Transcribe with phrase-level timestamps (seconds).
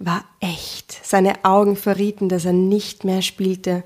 [0.00, 0.98] war echt.
[1.02, 3.84] Seine Augen verrieten, dass er nicht mehr spielte,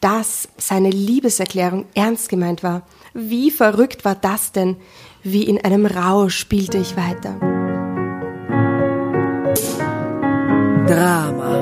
[0.00, 2.82] dass seine Liebeserklärung ernst gemeint war.
[3.14, 4.76] Wie verrückt war das denn?
[5.22, 7.38] Wie in einem Rausch spielte ich weiter.
[10.88, 11.61] Drama.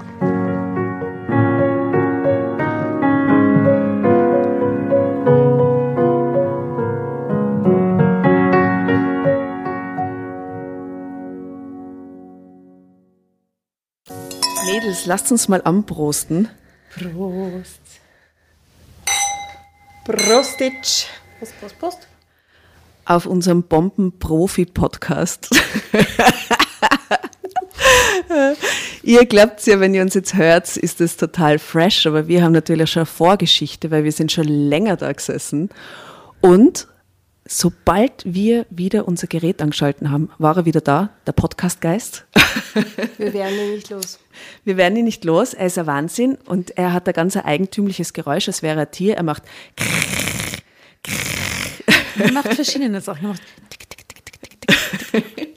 [14.71, 16.47] Mädels, lasst uns mal anprosten.
[16.93, 17.81] Prost.
[20.05, 21.07] Prostitsch.
[21.39, 22.07] Prost, Prost, Prost.
[23.03, 25.49] Auf unserem Bomben-Profi-Podcast.
[29.03, 32.53] ihr glaubt ja, wenn ihr uns jetzt hört, ist das total fresh, aber wir haben
[32.53, 35.69] natürlich schon eine Vorgeschichte, weil wir sind schon länger da gesessen.
[36.39, 36.87] Und
[37.51, 42.25] sobald wir wieder unser Gerät angeschalten haben, war er wieder da, der Podcastgeist.
[43.17, 44.19] Wir werden ihn nicht los.
[44.63, 48.13] Wir werden ihn nicht los, er ist ein Wahnsinn und er hat ein ganz eigentümliches
[48.13, 49.17] Geräusch, als wäre ein Tier.
[49.17, 49.43] Er macht
[52.17, 53.25] Er macht verschiedene Sachen.
[53.25, 55.50] Er macht tick, tick, tick,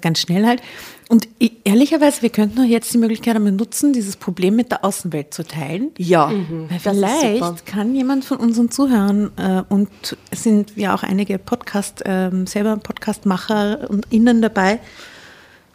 [0.00, 0.62] Ganz schnell halt.
[1.10, 4.84] Und i- ehrlicherweise, wir könnten doch jetzt die Möglichkeit einmal nutzen, dieses Problem mit der
[4.84, 5.90] Außenwelt zu teilen.
[5.98, 6.28] ja.
[6.28, 6.68] Weil Mhm.
[6.70, 6.80] Super.
[6.94, 9.90] vielleicht kann jemand von unseren Zuhörern äh, und
[10.30, 14.80] es sind ja auch einige Podcast, ähm, selber Podcastmacher und Innen dabei.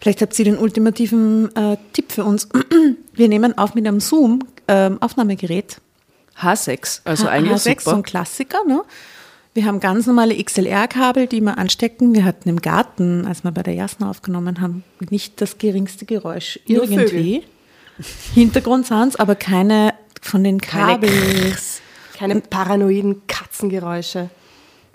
[0.01, 2.47] Vielleicht habt ihr den ultimativen äh, Tipp für uns.
[3.13, 5.77] Wir nehmen auf mit einem Zoom-Aufnahmegerät.
[6.41, 7.97] H6, also H- eigentlich H6, so super.
[7.97, 8.59] ein Klassiker.
[8.67, 8.81] Ne?
[9.57, 12.13] Wir haben ganz normale XLR-Kabel, die wir anstecken.
[12.13, 16.59] Wir hatten im Garten, als wir bei der Jasna aufgenommen haben, nicht das geringste Geräusch
[16.67, 17.41] Nur irgendwie.
[18.35, 21.57] Hintergrundsounds, aber keine von den Keine Kabeln
[22.15, 24.29] Keine paranoiden Katzengeräusche.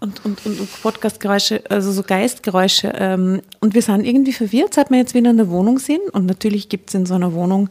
[0.01, 2.93] und, und, und, und Podcastgeräusche, also so Geistgeräusche.
[2.97, 6.09] Ähm, und wir sind irgendwie verwirrt, seit wir jetzt wieder in der Wohnung sind.
[6.13, 7.69] Und natürlich gibt es in so einer Wohnung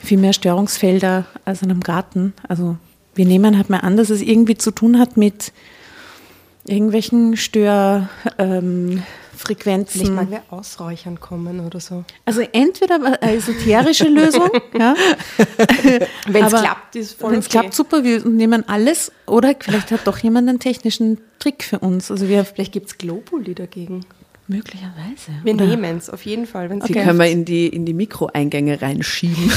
[0.00, 2.34] viel mehr Störungsfelder als in einem Garten.
[2.46, 2.76] Also
[3.16, 5.52] wir nehmen halt mal an, dass es irgendwie zu tun hat mit
[6.66, 10.06] irgendwelchen Störfrequenzen.
[10.06, 12.04] Ähm, mag wer ausräuchern kommen oder so.
[12.24, 14.94] Also entweder eine esoterische Lösung, ja,
[16.26, 17.58] Wenn es klappt, ist voll wenn es okay.
[17.58, 19.12] klappt, super, wir nehmen alles.
[19.26, 22.10] Oder vielleicht hat doch jemand einen technischen Trick für uns.
[22.10, 24.04] Also wir Vielleicht gibt es Globuli dagegen.
[24.46, 25.32] Möglicherweise.
[25.42, 26.70] Wir nehmen es, auf jeden Fall.
[26.70, 29.50] Wenn's Die können wir in die, in die Mikroeingänge reinschieben.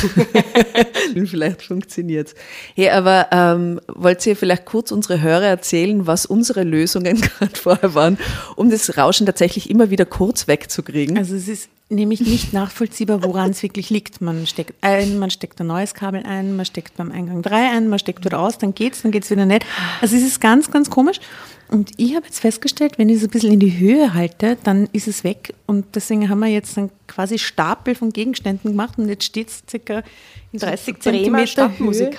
[1.15, 2.33] Und vielleicht funktioniert
[2.75, 7.93] Hey, aber ähm, wollt ihr vielleicht kurz unsere Hörer erzählen, was unsere Lösungen gerade vorher
[7.93, 8.17] waren,
[8.55, 11.17] um das Rauschen tatsächlich immer wieder kurz wegzukriegen?
[11.17, 14.21] Also es ist nämlich nicht nachvollziehbar, woran es wirklich liegt.
[14.21, 17.87] Man steckt ein, man steckt ein neues Kabel ein, man steckt beim Eingang drei ein,
[17.87, 19.65] man steckt wieder aus, dann geht's, dann geht's wieder nicht.
[20.01, 21.19] Also es ist ganz, ganz komisch.
[21.69, 24.87] Und ich habe jetzt festgestellt, wenn ich es ein bisschen in die Höhe halte, dann
[24.93, 25.53] ist es weg.
[25.65, 29.63] Und deswegen haben wir jetzt einen quasi Stapel von Gegenständen gemacht und jetzt steht es
[29.69, 30.01] circa
[30.53, 32.09] in 30 Zentimeter Höhe.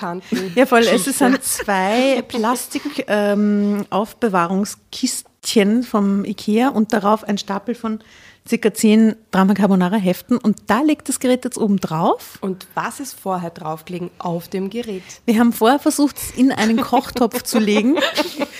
[0.55, 0.81] Ja, voll.
[0.81, 5.25] Es sind zwei Plastik-Aufbewahrungskistchen
[5.55, 8.01] ähm, vom Ikea und darauf ein Stapel von
[8.49, 12.39] circa zehn Drama Carbonara Heften und da liegt das Gerät jetzt oben drauf.
[12.41, 15.03] Und was ist vorher draufgelegen auf dem Gerät?
[15.25, 17.97] Wir haben vorher versucht, es in einen Kochtopf zu legen.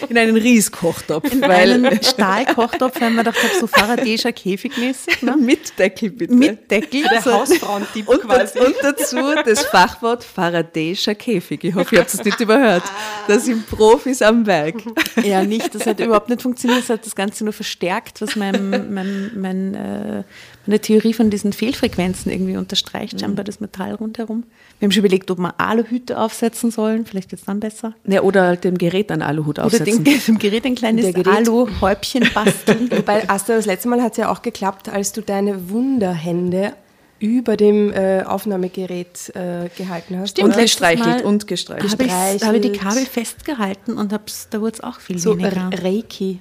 [0.07, 1.31] In einen Rieskochtopf.
[1.31, 5.23] In einen Stahlkochtopf, weil man dachte, so Faradayischer Käfigmäßig.
[5.23, 5.35] Ne?
[5.35, 6.33] Mit Deckel bitte.
[6.33, 7.03] Mit Deckel.
[7.11, 7.33] Der so.
[7.33, 8.59] Hausfrauentipp und, quasi.
[8.59, 11.63] Und dazu das Fachwort Faradayischer Käfig.
[11.63, 12.83] Ich hoffe, ihr habt es nicht überhört.
[13.27, 14.75] Da sind Profis am Werk.
[15.23, 15.73] Ja, nicht.
[15.73, 16.81] Das hat überhaupt nicht funktioniert.
[16.81, 20.23] Das hat das Ganze nur verstärkt, was mein, mein, mein äh,
[20.65, 23.19] meine Theorie von diesen Fehlfrequenzen irgendwie unterstreicht, mhm.
[23.19, 24.43] scheinbar das Metall rundherum.
[24.79, 27.93] Wir haben schon überlegt, ob wir Aluhüte aufsetzen sollen, vielleicht es dann besser.
[28.05, 30.01] Ja, oder halt dem Gerät einen Aluhut aufsetzen.
[30.01, 32.89] Oder dem, dem Gerät ein kleines Aluhäubchen basteln.
[32.95, 36.73] Wobei, Asta, das letzte Mal hat es ja auch geklappt, als du deine Wunderhände
[37.19, 40.31] über dem äh, Aufnahmegerät äh, gehalten hast.
[40.31, 41.99] Stimmt, und gestreichelt und gestreichelt.
[41.99, 44.19] Da habe ich, hab ich, die Kabel festgehalten und da
[44.61, 45.69] wurde es auch viel so weniger.
[45.83, 46.39] Reiki.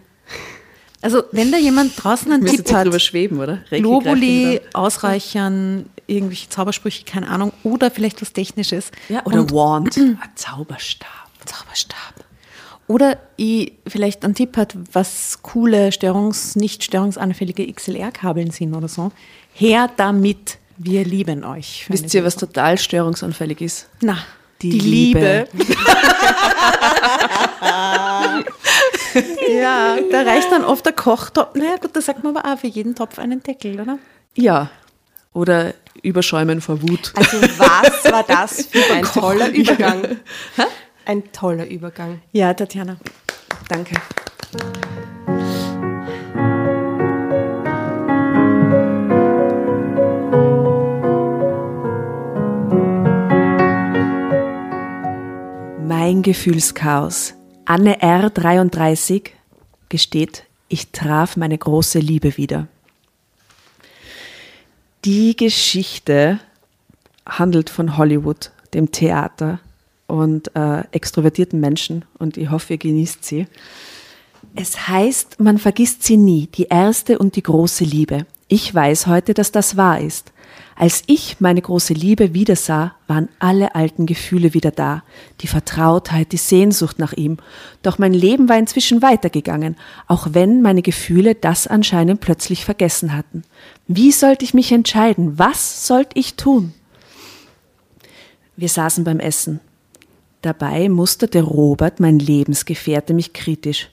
[1.00, 3.58] Also wenn da jemand draußen einen Tipp hat, drüber schweben, oder?
[3.70, 8.90] Globuli, Ausreichern, irgendwelche Zaubersprüche, keine Ahnung, oder vielleicht was Technisches.
[9.08, 11.08] Ja, oder Und, Wand, ein Zauberstab.
[11.44, 12.14] Zauberstab.
[12.88, 19.12] Oder ich vielleicht einen Tipp hat, was coole Störungs-, nicht störungsanfällige XLR-Kabeln sind oder so.
[19.52, 21.84] Her damit, wir lieben euch.
[21.88, 23.88] Wisst ihr, was total störungsanfällig ist?
[24.00, 24.18] Na,
[24.62, 25.48] die, die Liebe.
[25.52, 25.74] Liebe.
[29.60, 31.54] ja, da reicht dann oft der Kochtopf.
[31.54, 33.98] Naja, gut, da sagt man aber auch für jeden Topf einen Deckel, oder?
[34.34, 34.70] Ja.
[35.32, 37.12] Oder überschäumen vor Wut.
[37.14, 40.18] Also, was war das für ein toller Übergang?
[41.04, 42.20] Ein toller Übergang.
[42.32, 42.96] Ja, Tatjana.
[43.68, 43.94] Danke.
[56.08, 57.34] Mein Gefühlschaos
[57.66, 58.30] Anne R.
[58.30, 59.34] 33
[59.90, 62.66] gesteht, ich traf meine große Liebe wieder.
[65.04, 66.40] Die Geschichte
[67.26, 69.60] handelt von Hollywood, dem Theater
[70.06, 73.46] und äh, extrovertierten Menschen und ich hoffe, ihr genießt sie.
[74.54, 78.24] Es heißt, man vergisst sie nie, die erste und die große Liebe.
[78.48, 80.32] Ich weiß heute, dass das wahr ist.
[80.80, 85.02] Als ich meine große Liebe wiedersah, waren alle alten Gefühle wieder da,
[85.40, 87.38] die Vertrautheit, die Sehnsucht nach ihm.
[87.82, 89.74] Doch mein Leben war inzwischen weitergegangen,
[90.06, 93.42] auch wenn meine Gefühle das anscheinend plötzlich vergessen hatten.
[93.88, 95.36] Wie sollte ich mich entscheiden?
[95.36, 96.72] Was sollte ich tun?
[98.56, 99.58] Wir saßen beim Essen.
[100.42, 103.90] Dabei musterte Robert, mein Lebensgefährte, mich kritisch.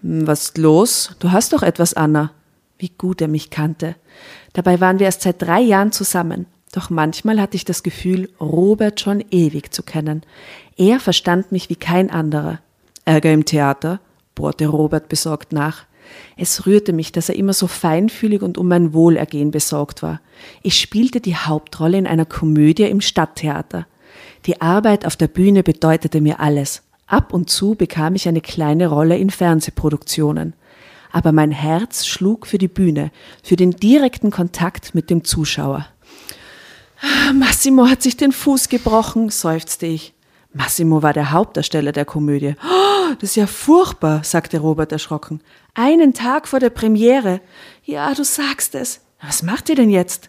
[0.00, 1.10] Hm, was ist los?
[1.18, 2.30] Du hast doch etwas, Anna.
[2.78, 3.94] Wie gut er mich kannte.
[4.52, 6.46] Dabei waren wir erst seit drei Jahren zusammen.
[6.72, 10.22] Doch manchmal hatte ich das Gefühl, Robert schon ewig zu kennen.
[10.76, 12.60] Er verstand mich wie kein anderer.
[13.04, 14.00] Ärger im Theater?
[14.34, 15.84] bohrte Robert besorgt nach.
[16.36, 20.20] Es rührte mich, dass er immer so feinfühlig und um mein Wohlergehen besorgt war.
[20.62, 23.86] Ich spielte die Hauptrolle in einer Komödie im Stadttheater.
[24.46, 26.82] Die Arbeit auf der Bühne bedeutete mir alles.
[27.06, 30.54] Ab und zu bekam ich eine kleine Rolle in Fernsehproduktionen
[31.14, 33.12] aber mein Herz schlug für die Bühne,
[33.44, 35.86] für den direkten Kontakt mit dem Zuschauer.
[37.32, 40.12] Massimo hat sich den Fuß gebrochen, seufzte ich.
[40.52, 42.56] Massimo war der Hauptdarsteller der Komödie.
[42.64, 45.40] Oh, das ist ja furchtbar, sagte Robert erschrocken.
[45.74, 47.40] Einen Tag vor der Premiere.
[47.84, 49.00] Ja, du sagst es.
[49.22, 50.28] Was macht ihr denn jetzt?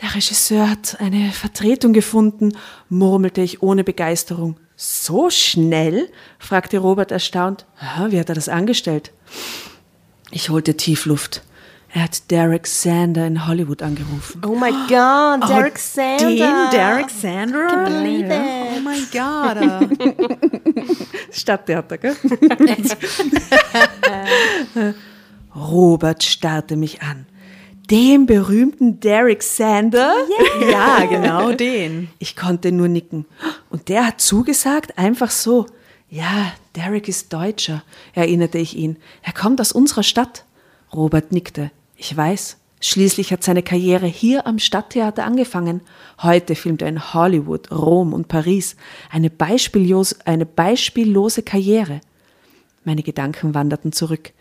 [0.00, 2.52] Der Regisseur hat eine Vertretung gefunden,
[2.88, 4.56] murmelte ich ohne Begeisterung.
[4.74, 6.08] So schnell?
[6.38, 7.66] fragte Robert erstaunt.
[8.08, 9.12] Wie hat er das angestellt?
[10.30, 11.42] Ich holte Tiefluft.
[11.90, 14.42] Er hat Derek Sander in Hollywood angerufen.
[14.44, 16.28] Oh my God, oh, Derek oh, Sander.
[16.28, 17.66] Den Derek Sander?
[17.66, 18.42] I can't believe it.
[18.76, 19.56] Oh my God.
[21.32, 22.14] Stadttheater, gell?
[25.54, 27.24] Robert starrte mich an.
[27.90, 30.14] Dem berühmten Derek Sander?
[30.60, 30.70] Yeah.
[30.70, 32.10] Ja, genau den.
[32.18, 33.24] Ich konnte nur nicken.
[33.70, 35.64] Und der hat zugesagt, einfach so.
[36.10, 37.82] Ja, Derek ist Deutscher,
[38.14, 38.96] erinnerte ich ihn.
[39.22, 40.44] Er kommt aus unserer Stadt.
[40.92, 41.70] Robert nickte.
[41.96, 42.56] Ich weiß.
[42.80, 45.82] Schließlich hat seine Karriere hier am Stadttheater angefangen.
[46.22, 48.76] Heute filmt er in Hollywood, Rom und Paris.
[49.10, 52.00] Eine, beispiellos, eine beispiellose Karriere.
[52.84, 54.32] Meine Gedanken wanderten zurück.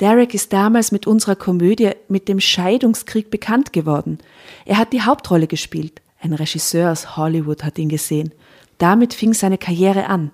[0.00, 4.18] Derek ist damals mit unserer Komödie mit dem Scheidungskrieg bekannt geworden.
[4.66, 6.02] Er hat die Hauptrolle gespielt.
[6.20, 8.32] Ein Regisseur aus Hollywood hat ihn gesehen.
[8.76, 10.32] Damit fing seine Karriere an.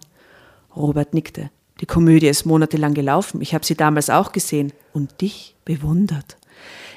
[0.76, 1.50] Robert nickte.
[1.80, 3.40] Die Komödie ist monatelang gelaufen.
[3.40, 6.36] Ich habe sie damals auch gesehen und dich bewundert.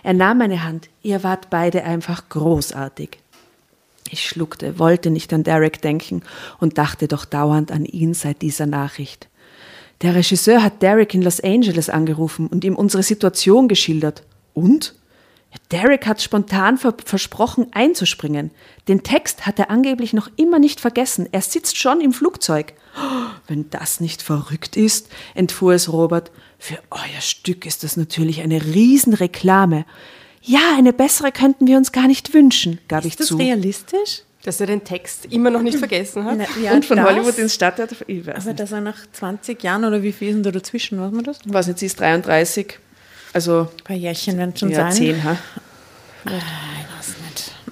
[0.03, 0.89] Er nahm meine Hand.
[1.01, 3.17] Ihr wart beide einfach großartig.
[4.09, 6.21] Ich schluckte, wollte nicht an Derek denken
[6.59, 9.27] und dachte doch dauernd an ihn seit dieser Nachricht.
[10.01, 14.23] Der Regisseur hat Derek in Los Angeles angerufen und ihm unsere Situation geschildert.
[14.53, 14.95] Und?
[15.71, 18.51] Derek hat spontan ver versprochen einzuspringen.
[18.87, 21.27] Den Text hat er angeblich noch immer nicht vergessen.
[21.31, 22.73] Er sitzt schon im Flugzeug.
[23.47, 28.63] Wenn das nicht verrückt ist, entfuhr es Robert, für euer Stück ist das natürlich eine
[28.63, 29.85] Riesenreklame.
[30.41, 33.23] Ja, eine bessere könnten wir uns gar nicht wünschen, gab ist ich zu.
[33.23, 34.21] Ist das realistisch?
[34.43, 36.37] Dass er den Text immer noch nicht vergessen hat.
[36.37, 37.95] Na, ja, und von das, Hollywood ins Stadttheater.
[38.07, 38.59] Ich weiß aber nicht.
[38.59, 41.39] dass er nach 20 Jahren oder wie viel sind da dazwischen, weiß man das?
[41.45, 42.79] Ich weiß nicht, sie ist 33.
[43.33, 43.67] Also.
[43.77, 44.93] Ein paar Jährchen werden schon ja, sein.
[44.93, 45.37] Zehn, ha?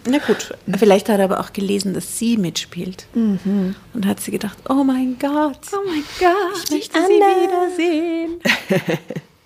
[0.07, 3.07] Na gut, vielleicht hat er aber auch gelesen, dass sie mitspielt.
[3.13, 3.75] Mhm.
[3.93, 5.59] Und hat sie gedacht, oh mein Gott.
[5.73, 6.63] Oh mein Gott.
[6.65, 8.39] Ich möchte sie wiedersehen.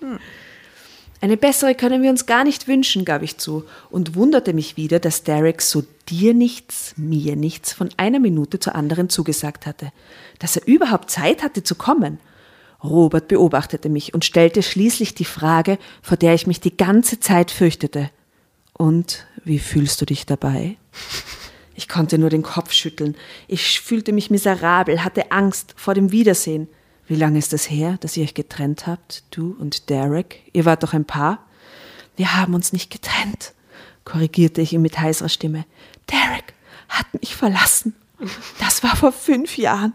[0.00, 0.18] hm.
[1.22, 4.98] Eine bessere können wir uns gar nicht wünschen, gab ich zu und wunderte mich wieder,
[4.98, 9.92] dass Derek so dir nichts, mir nichts von einer Minute zur anderen zugesagt hatte,
[10.38, 12.18] dass er überhaupt Zeit hatte zu kommen.
[12.82, 17.50] Robert beobachtete mich und stellte schließlich die Frage, vor der ich mich die ganze Zeit
[17.50, 18.10] fürchtete.
[18.80, 20.78] Und wie fühlst du dich dabei?
[21.74, 23.14] Ich konnte nur den Kopf schütteln.
[23.46, 26.66] Ich fühlte mich miserabel, hatte Angst vor dem Wiedersehen.
[27.06, 30.44] Wie lange ist es her, dass ihr euch getrennt habt, du und Derek?
[30.54, 31.44] Ihr wart doch ein Paar?
[32.16, 33.52] Wir haben uns nicht getrennt,
[34.06, 35.66] korrigierte ich ihn mit heiserer Stimme.
[36.10, 36.54] Derek
[36.88, 37.94] hat mich verlassen.
[38.60, 39.92] Das war vor fünf Jahren.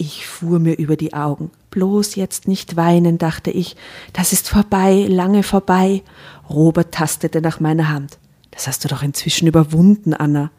[0.00, 1.50] Ich fuhr mir über die Augen.
[1.70, 3.74] Bloß jetzt nicht weinen, dachte ich.
[4.12, 6.04] Das ist vorbei, lange vorbei.
[6.48, 8.18] Robert tastete nach meiner Hand.
[8.50, 10.50] Das hast du doch inzwischen überwunden, Anna.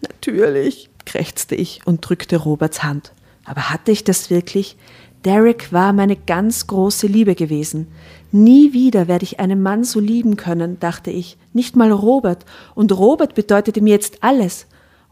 [0.00, 3.12] Natürlich, krächzte ich und drückte Roberts Hand.
[3.44, 4.76] Aber hatte ich das wirklich?
[5.24, 7.88] Derek war meine ganz große Liebe gewesen.
[8.30, 12.44] Nie wieder werde ich einen Mann so lieben können, dachte ich, nicht mal Robert.
[12.74, 14.66] Und Robert bedeutete mir jetzt alles.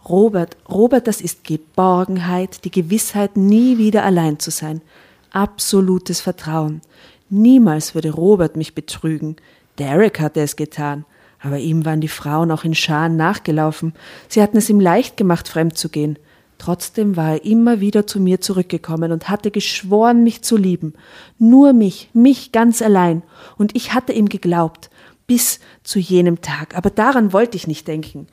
[0.09, 4.83] Robert, Robert, das ist Geborgenheit, die Gewissheit, nie wieder allein zu sein.
[5.31, 6.83] Absolutes Vertrauen.
[7.31, 9.37] Niemals würde Robert mich betrügen.
[9.79, 11.05] Derek hatte es getan.
[11.41, 13.95] Aber ihm waren die Frauen auch in Scharen nachgelaufen.
[14.29, 16.19] Sie hatten es ihm leicht gemacht, fremd zu gehen.
[16.59, 20.95] Trotzdem war er immer wieder zu mir zurückgekommen und hatte geschworen, mich zu lieben.
[21.39, 23.23] Nur mich, mich ganz allein.
[23.59, 24.89] Und ich hatte ihm geglaubt,
[25.27, 26.77] bis zu jenem Tag.
[26.77, 28.29] Aber daran wollte ich nicht denken.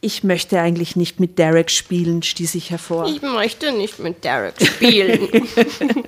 [0.00, 3.06] Ich möchte eigentlich nicht mit Derek spielen, stieß ich hervor.
[3.06, 5.28] Ich möchte nicht mit Derek spielen.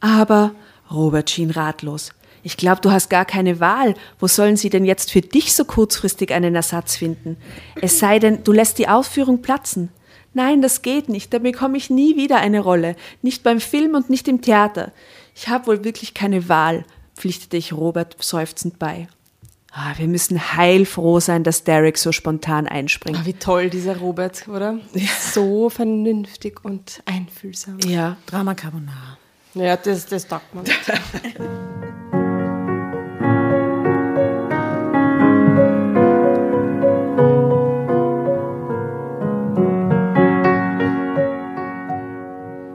[0.00, 0.52] Aber
[0.90, 2.10] Robert schien ratlos.
[2.42, 3.94] Ich glaube, du hast gar keine Wahl.
[4.18, 7.36] Wo sollen sie denn jetzt für dich so kurzfristig einen Ersatz finden?
[7.80, 9.90] Es sei denn, du lässt die Aufführung platzen.
[10.34, 11.32] Nein, das geht nicht.
[11.32, 12.96] Da bekomme ich nie wieder eine Rolle.
[13.22, 14.92] Nicht beim Film und nicht im Theater.
[15.34, 16.84] Ich habe wohl wirklich keine Wahl,
[17.16, 19.08] pflichtete ich Robert seufzend bei.
[19.70, 23.18] Ah, wir müssen heilfroh sein, dass Derek so spontan einspringt.
[23.22, 24.78] Oh, wie toll dieser Robert, oder?
[24.94, 25.08] Ja.
[25.20, 27.78] So vernünftig und einfühlsam.
[27.86, 29.18] Ja, Drama Carbonara.
[29.54, 30.64] Ja, das, das taugt man.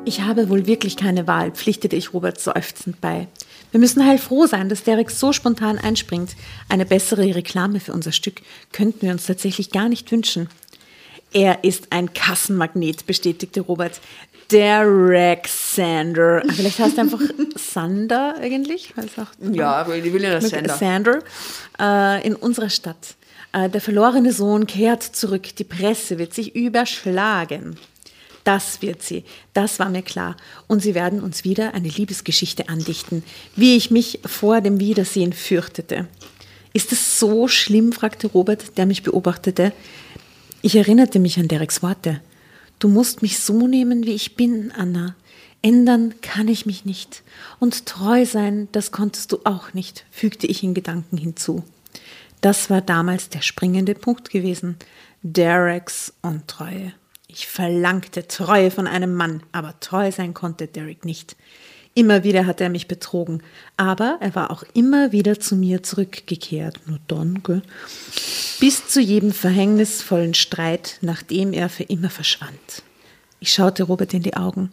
[0.05, 3.27] Ich habe wohl wirklich keine Wahl, pflichtete ich Robert seufzend bei.
[3.71, 6.35] Wir müssen heilfroh sein, dass Derek so spontan einspringt.
[6.67, 8.41] Eine bessere Reklame für unser Stück
[8.73, 10.49] könnten wir uns tatsächlich gar nicht wünschen.
[11.31, 14.01] Er ist ein Kassenmagnet, bestätigte Robert.
[14.51, 16.43] Derek Sander.
[16.45, 17.21] Ah, vielleicht heißt er einfach
[17.55, 18.93] Sander eigentlich.
[19.39, 20.75] ja, aber ich will ja das Sander.
[20.75, 21.19] Sander
[21.79, 23.15] äh, in unserer Stadt.
[23.53, 25.55] Äh, der verlorene Sohn kehrt zurück.
[25.55, 27.77] Die Presse wird sich überschlagen.
[28.43, 29.23] Das wird sie,
[29.53, 30.35] das war mir klar.
[30.67, 33.23] Und sie werden uns wieder eine Liebesgeschichte andichten,
[33.55, 36.07] wie ich mich vor dem Wiedersehen fürchtete.
[36.73, 37.93] Ist es so schlimm?
[37.93, 39.71] fragte Robert, der mich beobachtete.
[40.61, 42.19] Ich erinnerte mich an Dereks Worte.
[42.79, 45.15] Du musst mich so nehmen, wie ich bin, Anna.
[45.61, 47.23] Ändern kann ich mich nicht.
[47.59, 51.63] Und treu sein, das konntest du auch nicht, fügte ich in Gedanken hinzu.
[52.41, 54.75] Das war damals der springende Punkt gewesen.
[55.21, 56.93] Dereks Untreue.
[57.35, 61.35] Ich verlangte Treue von einem Mann, aber treu sein konnte Derek nicht.
[61.95, 63.41] Immer wieder hat er mich betrogen,
[63.75, 66.81] aber er war auch immer wieder zu mir zurückgekehrt.
[66.85, 67.63] Nur danke.
[68.59, 72.83] Bis zu jedem verhängnisvollen Streit, nachdem er für immer verschwand.
[73.39, 74.71] Ich schaute Robert in die Augen.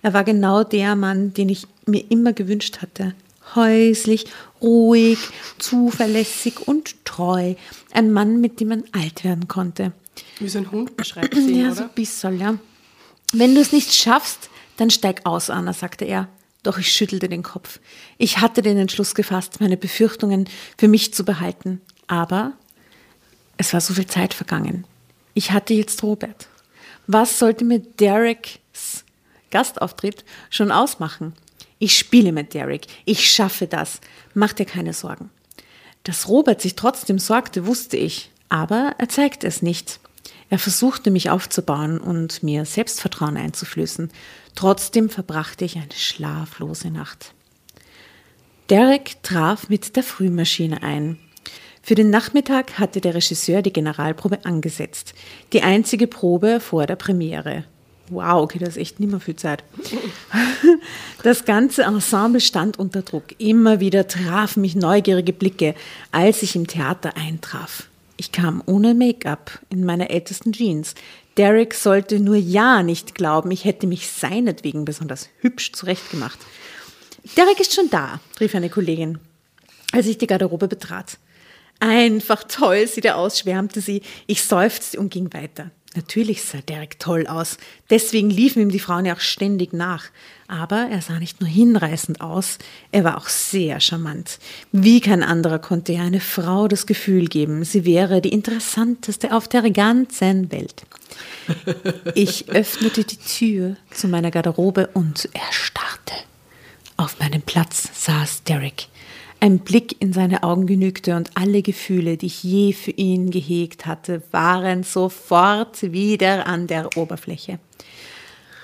[0.00, 3.14] Er war genau der Mann, den ich mir immer gewünscht hatte.
[3.54, 4.24] Häuslich,
[4.62, 5.18] ruhig,
[5.58, 7.54] zuverlässig und treu.
[7.92, 9.92] Ein Mann, mit dem man alt werden konnte.
[10.38, 11.74] Wie so ein Hund beschreibt sie, ja, oder?
[11.74, 12.58] so ein bisschen, ja.
[13.32, 16.28] Wenn du es nicht schaffst, dann steig aus, Anna, sagte er.
[16.62, 17.78] Doch ich schüttelte den Kopf.
[18.18, 21.80] Ich hatte den Entschluss gefasst, meine Befürchtungen für mich zu behalten.
[22.08, 22.52] Aber
[23.56, 24.84] es war so viel Zeit vergangen.
[25.34, 26.48] Ich hatte jetzt Robert.
[27.06, 29.04] Was sollte mir Dereks
[29.50, 31.34] Gastauftritt schon ausmachen?
[31.78, 32.86] Ich spiele mit Derek.
[33.04, 34.00] Ich schaffe das.
[34.34, 35.30] Mach dir keine Sorgen.
[36.02, 38.30] Dass Robert sich trotzdem sorgte, wusste ich.
[38.48, 40.00] Aber er zeigte es nicht.
[40.50, 44.10] Er versuchte mich aufzubauen und mir Selbstvertrauen einzuflößen.
[44.54, 47.34] Trotzdem verbrachte ich eine schlaflose Nacht.
[48.70, 51.18] Derek traf mit der Frühmaschine ein.
[51.82, 55.14] Für den Nachmittag hatte der Regisseur die Generalprobe angesetzt.
[55.52, 57.64] Die einzige Probe vor der Premiere.
[58.10, 59.64] Wow, okay, das ist echt nicht mehr viel Zeit.
[61.22, 63.24] Das ganze Ensemble stand unter Druck.
[63.38, 65.74] Immer wieder trafen mich neugierige Blicke,
[66.12, 67.88] als ich im Theater eintraf.
[68.20, 70.94] Ich kam ohne Make-up in meiner ältesten Jeans.
[71.36, 76.38] Derek sollte nur ja nicht glauben, ich hätte mich seinetwegen besonders hübsch zurechtgemacht.
[77.36, 79.18] Derek ist schon da, rief eine Kollegin,
[79.92, 81.18] als ich die Garderobe betrat.
[81.78, 84.02] Einfach toll sieht er aus, schwärmte sie.
[84.26, 85.70] Ich seufzte und ging weiter.
[85.98, 87.58] Natürlich sah Derek toll aus.
[87.90, 90.04] Deswegen liefen ihm die Frauen ja auch ständig nach.
[90.46, 92.58] Aber er sah nicht nur hinreißend aus,
[92.92, 94.38] er war auch sehr charmant.
[94.70, 99.48] Wie kein anderer konnte er eine Frau das Gefühl geben, sie wäre die interessanteste auf
[99.48, 100.84] der ganzen Welt.
[102.14, 106.14] Ich öffnete die Tür zu meiner Garderobe und erstarrte.
[106.96, 108.86] Auf meinem Platz saß Derek.
[109.40, 113.86] Ein Blick in seine Augen genügte und alle Gefühle, die ich je für ihn gehegt
[113.86, 117.60] hatte, waren sofort wieder an der Oberfläche.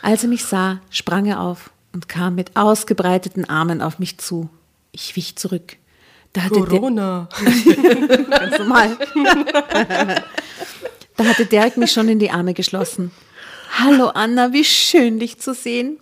[0.02, 4.50] Als er mich sah, sprang er auf und kam mit ausgebreiteten Armen auf mich zu.
[4.90, 5.76] Ich wich zurück.
[6.32, 7.28] Da hatte Corona.
[7.40, 8.98] Der, ganz normal.
[11.16, 13.12] da hatte Derek mich schon in die Arme geschlossen.
[13.78, 15.98] Hallo Anna, wie schön dich zu sehen.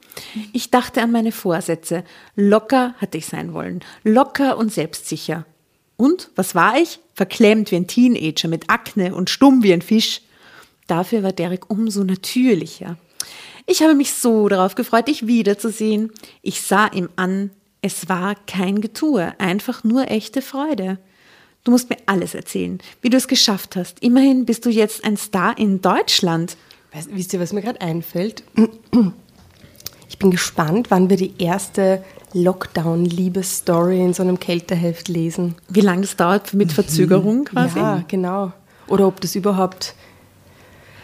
[0.53, 2.05] Ich dachte an meine Vorsätze.
[2.37, 3.81] Locker hatte ich sein wollen.
[4.05, 5.47] Locker und selbstsicher.
[5.97, 7.01] Und was war ich?
[7.15, 10.23] Verklemmt wie ein Teenager mit Akne und stumm wie ein Fisch.
[10.87, 12.97] Dafür war Derek umso natürlicher.
[13.67, 16.11] Ich habe mich so darauf gefreut, dich wiederzusehen.
[16.43, 20.99] Ich sah ihm an, es war kein Getue, einfach nur echte Freude.
[21.65, 24.03] Du musst mir alles erzählen, wie du es geschafft hast.
[24.03, 26.57] Immerhin bist du jetzt ein Star in Deutschland.
[26.93, 28.43] Weißt, wisst ihr, was mir gerade einfällt?
[30.13, 35.55] Ich bin gespannt, wann wir die erste Lockdown-Liebesstory in so einem Kälteheft lesen.
[35.71, 37.79] Wie lange das dauert mit Verzögerung quasi?
[37.79, 38.53] Ja, genau.
[38.89, 39.95] Oder ob das überhaupt.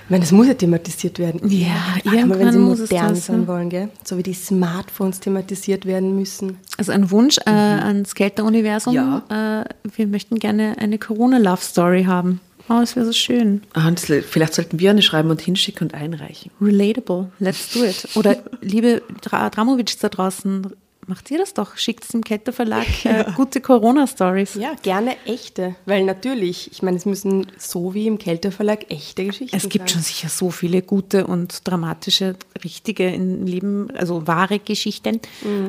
[0.04, 1.40] Ich meine, das muss ja thematisiert werden.
[1.50, 1.68] Ja,
[2.04, 3.48] Warte mal, wenn irgendwann sie modern das, sein ja.
[3.48, 3.88] wollen, gell?
[4.04, 6.58] So wie die Smartphones thematisiert werden müssen.
[6.76, 8.92] Also ein Wunsch äh, ans Kälter-Universum.
[8.92, 9.62] Ja.
[9.62, 9.64] Äh,
[9.96, 12.42] wir möchten gerne eine Corona-Love-Story haben.
[12.68, 13.62] Oh, das wäre so schön.
[13.72, 16.50] Ah, das, vielleicht sollten wir eine schreiben und hinschicken und einreichen.
[16.60, 17.30] Relatable.
[17.38, 18.08] Let's do it.
[18.14, 20.66] Oder liebe Dra Dramovic da draußen,
[21.06, 21.76] macht ihr das doch.
[21.78, 24.54] Schickt es im Kälter Verlag äh, gute Corona-Stories.
[24.56, 25.76] Ja, gerne echte.
[25.86, 30.02] Weil natürlich, ich meine, es müssen so wie im Kälteverlag echte Geschichten Es gibt schon
[30.02, 30.12] sein.
[30.12, 35.20] sicher so viele gute und dramatische, richtige im Leben, also wahre Geschichten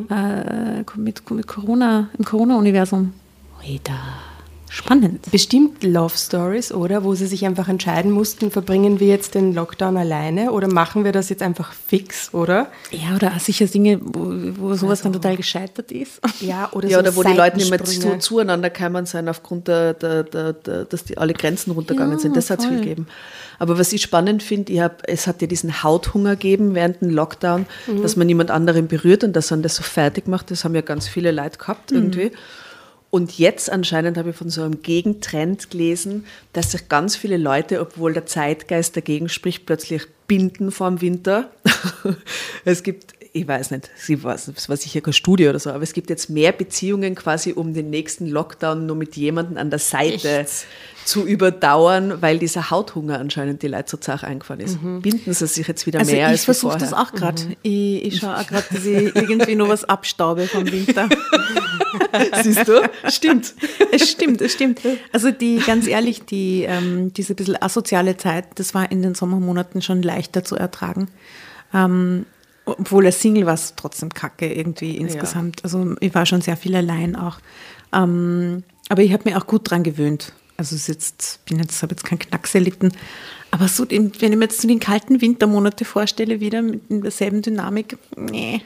[0.09, 3.13] äh, mit, mit Corona, im Corona-Universum.
[3.65, 4.28] Oida.
[4.69, 5.31] Spannend.
[5.31, 7.03] Bestimmt Love Stories, oder?
[7.03, 11.11] Wo sie sich einfach entscheiden mussten, verbringen wir jetzt den Lockdown alleine oder machen wir
[11.11, 12.67] das jetzt einfach fix, oder?
[12.91, 16.21] Ja, oder auch sicher Dinge, wo, wo sowas dann total gescheitert ist.
[16.39, 19.67] Ja, oder ja, so oder wo die Leute nicht mehr zu, zueinander gekommen sind, aufgrund
[19.67, 22.37] der, der, der, der, dass die alle Grenzen runtergegangen Ja, sind.
[22.37, 23.07] Das hat es viel gegeben.
[23.57, 27.09] Aber was ich spannend finde, ich hab, es hat ja diesen Hauthunger gegeben während dem
[27.09, 27.65] Lockdown,
[28.01, 30.51] dass man niemand anderen berührt und dass man das so fertig macht.
[30.51, 32.31] Das haben ja ganz viele Leute gehabt irgendwie.
[33.11, 37.81] Und jetzt anscheinend habe ich von so einem Gegentrend gelesen, dass sich ganz viele Leute,
[37.81, 41.49] obwohl der Zeitgeist dagegen spricht, plötzlich binden vorm Winter.
[42.65, 45.83] es gibt, ich weiß nicht, sie war, es war sicher keine Studie oder so, aber
[45.83, 49.79] es gibt jetzt mehr Beziehungen quasi, um den nächsten Lockdown nur mit jemandem an der
[49.79, 50.45] Seite
[51.05, 54.77] zu überdauern, weil dieser Hauthunger anscheinend die Leute so zach eingefahren ist.
[55.01, 57.41] Binden sie sich jetzt wieder Also mehr ich als versuche das auch gerade.
[57.63, 61.09] Ich, ich schaue auch gerade, dass ich irgendwie noch was abstaube vom Winter.
[62.43, 62.81] Siehst du?
[63.07, 63.53] Stimmt.
[63.91, 64.81] es stimmt, es stimmt.
[65.11, 69.81] Also die, ganz ehrlich, die, ähm, diese bisschen asoziale Zeit, das war in den Sommermonaten
[69.81, 71.07] schon leichter zu ertragen.
[71.73, 72.25] Ähm,
[72.77, 75.63] obwohl als Single war es trotzdem kacke irgendwie insgesamt.
[75.63, 77.39] Also ich war schon sehr viel allein auch.
[77.93, 80.33] Ähm, aber ich habe mir auch gut dran gewöhnt.
[80.57, 82.91] Also jetzt, bin jetzt, habe jetzt keinen Knacks erlitten.
[83.51, 87.97] Aber so, wenn ich mir jetzt so den kalten Wintermonate vorstelle, wieder mit derselben Dynamik,
[88.15, 88.61] nee.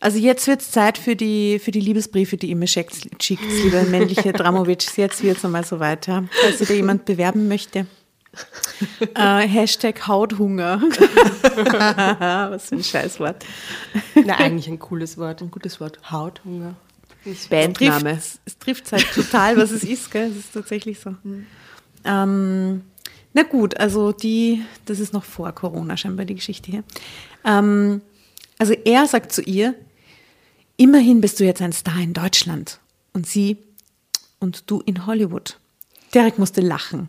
[0.00, 3.42] Also jetzt wird es Zeit für die, für die Liebesbriefe, die ihr mir schickt, schickt
[3.64, 4.96] liebe männliche Dramovic.
[4.96, 6.28] Jetzt wird es einmal so weiter.
[6.40, 7.86] Falls sich da jemand bewerben möchte.
[9.14, 10.80] Äh, Hashtag Hauthunger.
[12.50, 13.44] Was für ein Scheißwort.
[14.24, 15.42] Na, eigentlich ein cooles Wort.
[15.42, 15.98] Ein gutes Wort.
[16.10, 16.74] Hauthunger.
[17.50, 18.12] Bandname.
[18.12, 20.30] Es trifft, es trifft halt total, was es ist, gell?
[20.30, 21.14] Es ist tatsächlich so.
[22.04, 22.82] Ähm,
[23.34, 26.84] na gut, also die, das ist noch vor Corona scheinbar die Geschichte hier.
[27.44, 28.00] Ähm,
[28.58, 29.74] also er sagt zu ihr,
[30.76, 32.80] immerhin bist du jetzt ein Star in Deutschland.
[33.12, 33.58] Und sie,
[34.38, 35.58] und du in Hollywood.
[36.14, 37.08] Derek musste lachen.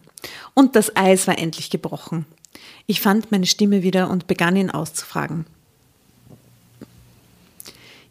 [0.53, 2.25] Und das Eis war endlich gebrochen.
[2.87, 5.45] Ich fand meine Stimme wieder und begann ihn auszufragen.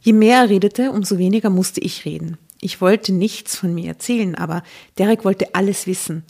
[0.00, 2.38] Je mehr er redete, umso weniger musste ich reden.
[2.60, 4.62] Ich wollte nichts von mir erzählen, aber
[4.98, 6.24] Derek wollte alles wissen.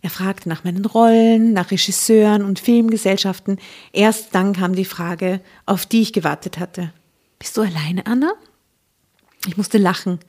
[0.00, 3.58] Er fragte nach meinen Rollen, nach Regisseuren und Filmgesellschaften.
[3.92, 6.92] Erst dann kam die Frage, auf die ich gewartet hatte.
[7.38, 8.32] Bist du alleine, Anna?
[9.46, 10.20] Ich musste lachen.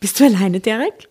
[0.00, 1.08] Bist du alleine, Derek?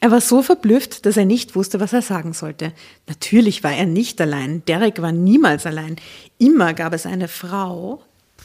[0.00, 2.72] Er war so verblüfft, dass er nicht wusste, was er sagen sollte.
[3.06, 4.64] Natürlich war er nicht allein.
[4.64, 5.96] Derek war niemals allein.
[6.38, 8.02] Immer gab es eine Frau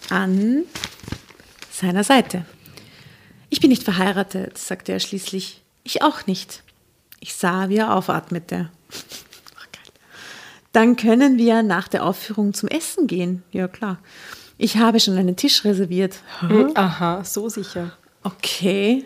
[0.09, 0.63] an
[1.71, 2.45] seiner Seite.
[3.49, 5.61] Ich bin nicht verheiratet, sagte er schließlich.
[5.83, 6.61] Ich auch nicht.
[7.21, 8.69] Ich sah, wie er aufatmete.
[10.73, 13.43] Dann können wir nach der Aufführung zum Essen gehen.
[13.53, 13.99] Ja, klar.
[14.57, 16.19] Ich habe schon einen Tisch reserviert.
[16.75, 17.93] Aha, so sicher.
[18.23, 19.05] Okay.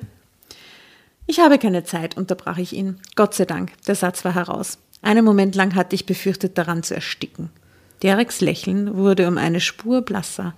[1.29, 2.99] Ich habe keine Zeit, unterbrach ich ihn.
[3.15, 4.79] Gott sei Dank, der Satz war heraus.
[5.03, 7.51] Einen Moment lang hatte ich befürchtet, daran zu ersticken.
[8.01, 10.55] Dereks Lächeln wurde um eine Spur blasser.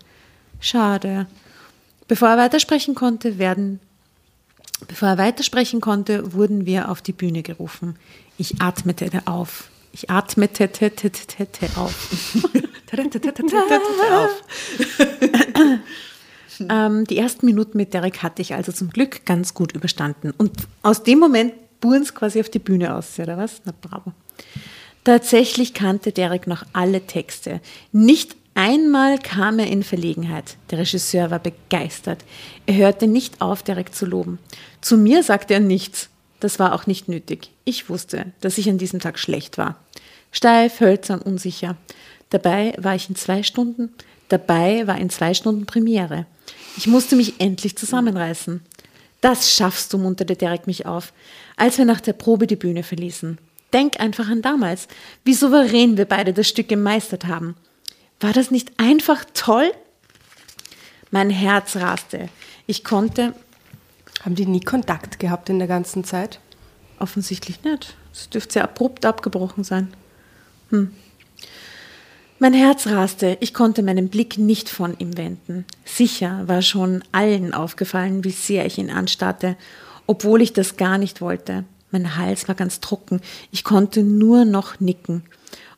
[0.61, 1.27] Schade.
[2.07, 3.81] Bevor er weitersprechen konnte, werden
[4.87, 7.97] Bevor er weitersprechen konnte, wurden wir auf die Bühne gerufen.
[8.37, 9.69] Ich atmete auf.
[9.91, 10.71] Ich atmete
[11.75, 12.09] auf.
[16.69, 20.31] Ähm, die ersten Minuten mit Derek hatte ich also zum Glück ganz gut überstanden.
[20.37, 23.61] Und aus dem Moment buren es quasi auf die Bühne aus, oder was?
[23.65, 24.13] Na bravo.
[25.03, 27.59] Tatsächlich kannte Derek noch alle Texte.
[27.91, 30.57] Nicht einmal kam er in Verlegenheit.
[30.69, 32.23] Der Regisseur war begeistert.
[32.67, 34.37] Er hörte nicht auf, Derek zu loben.
[34.81, 36.09] Zu mir sagte er nichts.
[36.39, 37.51] Das war auch nicht nötig.
[37.65, 39.79] Ich wusste, dass ich an diesem Tag schlecht war.
[40.31, 41.77] Steif, hölzern, unsicher.
[42.29, 43.93] Dabei war ich in zwei Stunden,
[44.29, 46.25] dabei war in zwei Stunden Premiere.
[46.77, 48.61] Ich musste mich endlich zusammenreißen.
[49.21, 51.13] Das schaffst du, munterte Derek mich auf,
[51.55, 53.37] als wir nach der Probe die Bühne verließen.
[53.71, 54.87] Denk einfach an damals,
[55.23, 57.55] wie souverän wir beide das Stück gemeistert haben.
[58.19, 59.71] War das nicht einfach toll?
[61.11, 62.29] Mein Herz raste.
[62.67, 63.33] Ich konnte.
[64.23, 66.39] Haben die nie Kontakt gehabt in der ganzen Zeit?
[66.99, 67.95] Offensichtlich nicht.
[68.13, 69.93] Es dürfte sehr abrupt abgebrochen sein.
[70.69, 70.93] Hm.
[72.43, 75.63] Mein Herz raste, ich konnte meinen Blick nicht von ihm wenden.
[75.85, 79.55] Sicher war schon allen aufgefallen, wie sehr ich ihn anstarrte,
[80.07, 81.65] obwohl ich das gar nicht wollte.
[81.91, 85.21] Mein Hals war ganz trocken, ich konnte nur noch nicken.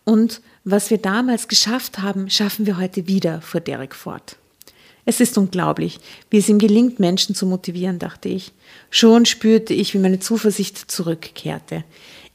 [0.05, 4.37] Und was wir damals geschafft haben, schaffen wir heute wieder, fuhr Derek fort.
[5.03, 5.99] Es ist unglaublich,
[6.29, 8.53] wie es ihm gelingt, Menschen zu motivieren, dachte ich.
[8.89, 11.83] Schon spürte ich, wie meine Zuversicht zurückkehrte.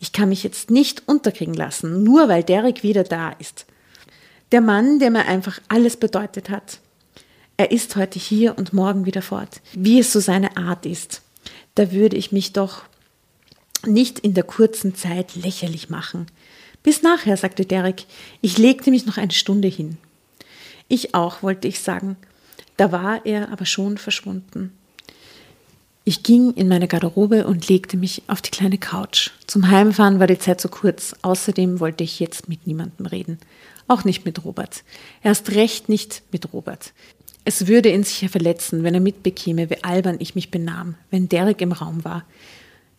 [0.00, 3.64] Ich kann mich jetzt nicht unterkriegen lassen, nur weil Derek wieder da ist.
[4.52, 6.80] Der Mann, der mir einfach alles bedeutet hat.
[7.56, 11.22] Er ist heute hier und morgen wieder fort, wie es so seine Art ist.
[11.74, 12.84] Da würde ich mich doch
[13.84, 16.26] nicht in der kurzen Zeit lächerlich machen.
[16.82, 18.06] Bis nachher, sagte Derek.
[18.40, 19.98] Ich legte mich noch eine Stunde hin.
[20.88, 22.16] Ich auch, wollte ich sagen.
[22.76, 24.72] Da war er aber schon verschwunden.
[26.04, 29.30] Ich ging in meine Garderobe und legte mich auf die kleine Couch.
[29.46, 31.14] Zum Heimfahren war die Zeit zu kurz.
[31.20, 33.38] Außerdem wollte ich jetzt mit niemandem reden.
[33.88, 34.84] Auch nicht mit Robert.
[35.22, 36.92] Erst recht nicht mit Robert.
[37.44, 41.62] Es würde ihn sicher verletzen, wenn er mitbekäme, wie albern ich mich benahm, wenn Derek
[41.62, 42.24] im Raum war.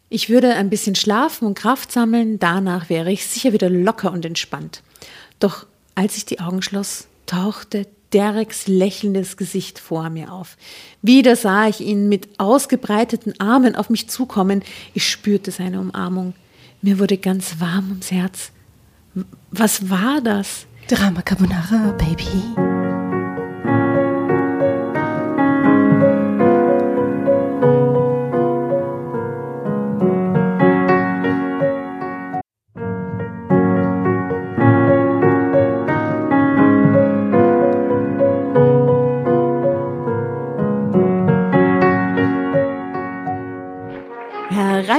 [0.10, 4.26] Ich würde ein bisschen schlafen und Kraft sammeln, danach wäre ich sicher wieder locker und
[4.26, 4.82] entspannt.
[5.40, 10.58] Doch als ich die Augen schloss, tauchte Dereks lächelndes Gesicht vor mir auf.
[11.04, 14.64] Wieder sah ich ihn mit ausgebreiteten Armen auf mich zukommen.
[14.96, 16.34] Ich spürte seine Umarmung.
[16.82, 18.52] Mir wurde ganz warm ums Herz.
[19.52, 20.66] Was war das?
[20.90, 22.79] Drama Carbonara, Baby.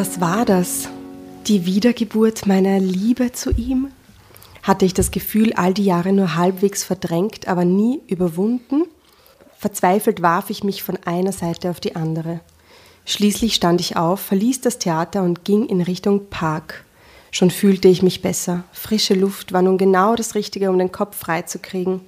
[0.00, 0.88] Was war das?
[1.48, 3.90] Die Wiedergeburt meiner Liebe zu ihm?
[4.62, 8.84] Hatte ich das Gefühl, all die Jahre nur halbwegs verdrängt, aber nie überwunden?
[9.58, 12.38] Verzweifelt warf ich mich von einer Seite auf die andere.
[13.06, 16.84] Schließlich stand ich auf, verließ das Theater und ging in Richtung Park.
[17.32, 18.62] Schon fühlte ich mich besser.
[18.70, 22.02] Frische Luft war nun genau das Richtige, um den Kopf freizukriegen.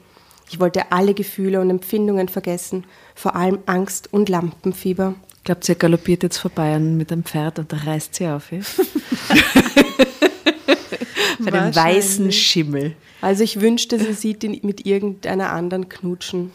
[0.49, 2.85] Ich wollte alle Gefühle und Empfindungen vergessen,
[3.17, 5.17] vor allem Angst und Lampenfieber.
[5.41, 8.53] Ich glaube, sie galoppiert jetzt vorbei mit einem Pferd und da reißt sie auf.
[8.53, 8.59] Ja?
[11.39, 12.95] Bei dem weißen Schimmel.
[13.23, 16.51] Also ich wünschte, sie sieht ihn mit irgendeiner anderen knutschen.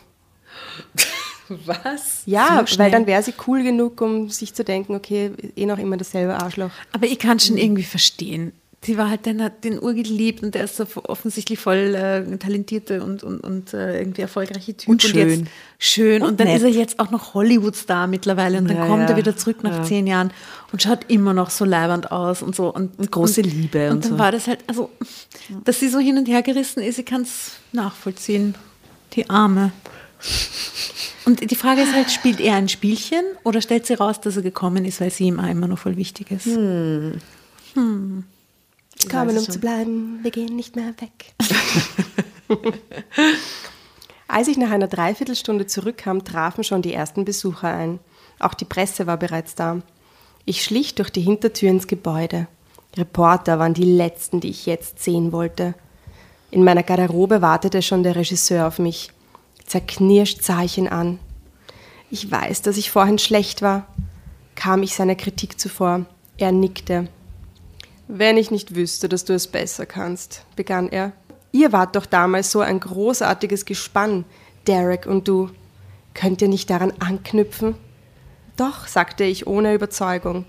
[1.49, 2.21] Was?
[2.27, 5.79] Ja, so weil dann wäre sie cool genug, um sich zu denken, okay, eh noch
[5.79, 6.71] immer dasselbe Arschloch.
[6.91, 8.51] Aber ich kann schon irgendwie verstehen
[8.85, 12.37] sie war halt, dann hat den Ur geliebt und der ist so offensichtlich voll äh,
[12.37, 14.89] talentierte und, und, und äh, irgendwie erfolgreiche Typ.
[14.89, 15.21] Und schön.
[15.21, 16.21] Und jetzt, schön.
[16.21, 16.57] Und, und dann nett.
[16.57, 19.09] ist er jetzt auch noch Hollywood-Star mittlerweile und dann ja, kommt ja.
[19.09, 19.83] er wieder zurück nach ja.
[19.83, 20.31] zehn Jahren
[20.71, 22.73] und schaut immer noch so leibernd aus und so.
[22.73, 23.89] Und, und große Liebe.
[23.89, 24.19] Und, und dann so.
[24.19, 24.91] war das halt, also,
[25.63, 28.55] dass sie so hin und her gerissen ist, ich kann es nachvollziehen.
[29.13, 29.71] Die Arme.
[31.25, 34.43] Und die Frage ist halt, spielt er ein Spielchen oder stellt sie raus, dass er
[34.43, 36.45] gekommen ist, weil sie ihm auch immer noch voll wichtig ist?
[36.45, 37.13] Hm.
[37.73, 38.25] Hm.
[39.09, 41.33] Kommen, um zu bleiben, wir gehen nicht mehr weg.
[44.27, 47.99] Als ich nach einer Dreiviertelstunde zurückkam, trafen schon die ersten Besucher ein.
[48.39, 49.81] Auch die Presse war bereits da.
[50.45, 52.47] Ich schlich durch die Hintertür ins Gebäude.
[52.97, 55.75] Reporter waren die letzten, die ich jetzt sehen wollte.
[56.51, 59.11] In meiner Garderobe wartete schon der Regisseur auf mich.
[59.65, 61.19] Zerknirscht sah ich ihn an.
[62.09, 63.87] Ich weiß, dass ich vorhin schlecht war.
[64.55, 66.05] Kam ich seiner Kritik zuvor.
[66.37, 67.07] Er nickte.
[68.07, 71.13] Wenn ich nicht wüsste, dass du es besser kannst, begann er.
[71.51, 74.25] Ihr wart doch damals so ein großartiges Gespann,
[74.67, 75.49] Derek und du.
[76.13, 77.75] Könnt ihr nicht daran anknüpfen?
[78.57, 80.45] Doch, sagte ich ohne Überzeugung.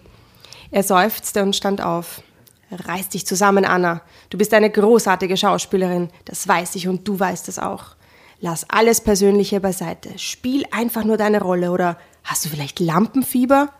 [0.70, 2.22] Er seufzte und stand auf.
[2.70, 4.02] Reiß dich zusammen, Anna.
[4.30, 7.96] Du bist eine großartige Schauspielerin, das weiß ich und du weißt es auch.
[8.40, 10.18] Lass alles Persönliche beiseite.
[10.18, 13.70] Spiel einfach nur deine Rolle oder hast du vielleicht Lampenfieber?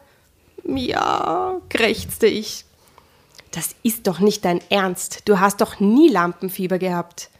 [0.64, 2.64] Ja, krächzte ich.
[3.56, 5.22] Das ist doch nicht dein Ernst.
[5.24, 7.30] Du hast doch nie Lampenfieber gehabt.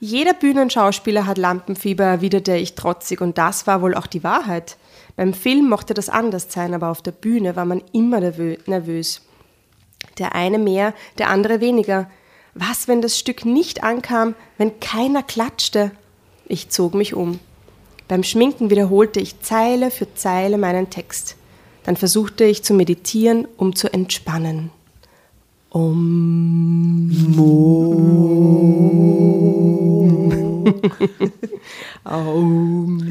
[0.00, 4.76] Jeder Bühnenschauspieler hat Lampenfieber, erwiderte ich trotzig, und das war wohl auch die Wahrheit.
[5.14, 9.22] Beim Film mochte das anders sein, aber auf der Bühne war man immer nervös.
[10.18, 12.10] Der eine mehr, der andere weniger.
[12.54, 15.92] Was, wenn das Stück nicht ankam, wenn keiner klatschte?
[16.46, 17.38] Ich zog mich um.
[18.08, 21.36] Beim Schminken wiederholte ich Zeile für Zeile meinen Text.
[21.84, 24.72] Dann versuchte ich zu meditieren, um zu entspannen.
[25.74, 27.10] Om.
[32.04, 33.10] Om.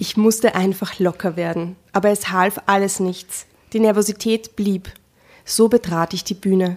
[0.00, 3.46] Ich musste einfach locker werden, aber es half alles nichts.
[3.72, 4.92] Die Nervosität blieb.
[5.44, 6.76] So betrat ich die Bühne.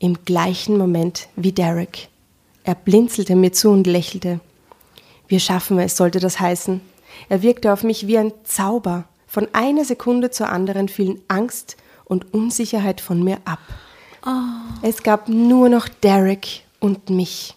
[0.00, 2.08] Im gleichen Moment wie Derek.
[2.64, 4.40] Er blinzelte mir zu und lächelte.
[5.28, 6.80] Wir schaffen es, sollte das heißen.
[7.28, 9.04] Er wirkte auf mich wie ein Zauber.
[9.28, 11.76] Von einer Sekunde zur anderen fielen Angst
[12.10, 13.60] und Unsicherheit von mir ab.
[14.26, 14.30] Oh.
[14.82, 17.54] Es gab nur noch Derek und mich.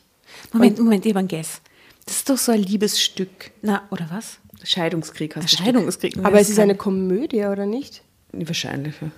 [0.54, 1.62] Moment, und Moment, Evan Guess.
[2.06, 3.52] Das ist doch so ein Liebesstück.
[3.62, 4.38] Na, oder was?
[4.63, 5.58] Scheidungskrieg hast du.
[5.58, 6.18] Scheidungskrieg.
[6.24, 8.04] Aber es ist eine Komödie, oder nicht?
[8.32, 9.10] Wahrscheinlich, ja.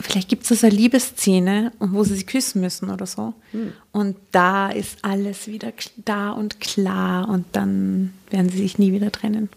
[0.00, 3.34] Vielleicht gibt es so eine Liebesszene, wo sie sich küssen müssen oder so.
[3.50, 3.72] Hm.
[3.92, 9.12] Und da ist alles wieder da und klar und dann werden sie sich nie wieder
[9.12, 9.50] trennen.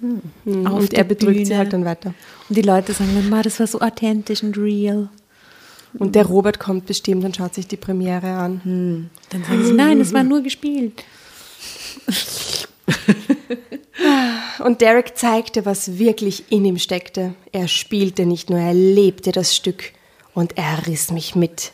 [0.00, 0.66] Mhm.
[0.66, 1.46] und er bedrückt Bühne.
[1.46, 2.14] sie halt dann weiter.
[2.48, 5.08] Und die Leute sagen dann, das war so authentisch und real.
[5.98, 8.60] Und der Robert kommt bestimmt und schaut sich die Premiere an.
[8.64, 9.10] Hm.
[9.30, 11.04] Dann sagen sie, nein, es war nur gespielt.
[14.64, 17.34] Und Derek zeigte, was wirklich in ihm steckte.
[17.52, 19.92] Er spielte nicht nur, er lebte das Stück.
[20.34, 21.72] Und er riss mich mit.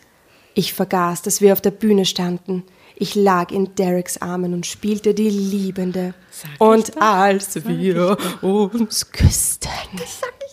[0.55, 2.63] Ich vergaß, dass wir auf der Bühne standen.
[2.99, 6.15] Ich lag in Dereks Armen und spielte die Liebende.
[6.59, 9.69] und als wir uns küssten,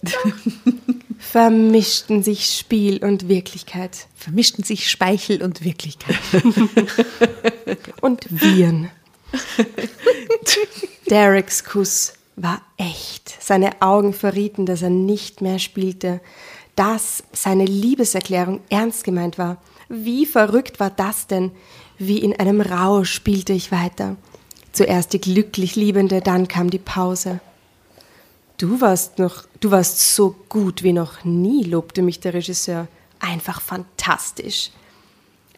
[1.20, 4.08] vermischten sich Spiel und Wirklichkeit.
[4.16, 6.18] Vermischten sich Speichel und Wirklichkeit.
[8.02, 8.90] und Viren.
[11.10, 13.42] Dereks Kuss war echt.
[13.42, 16.20] Seine Augen verrieten, dass er nicht mehr spielte,
[16.76, 19.62] dass seine Liebeserklärung ernst gemeint war.
[19.90, 21.52] Wie verrückt war das denn?
[22.06, 24.18] Wie in einem Rausch spielte ich weiter.
[24.74, 27.40] Zuerst die glücklich Liebende, dann kam die Pause.
[28.58, 32.90] Du warst noch, du warst so gut wie noch nie, lobte mich der Regisseur.
[33.22, 34.72] Einfach fantastisch.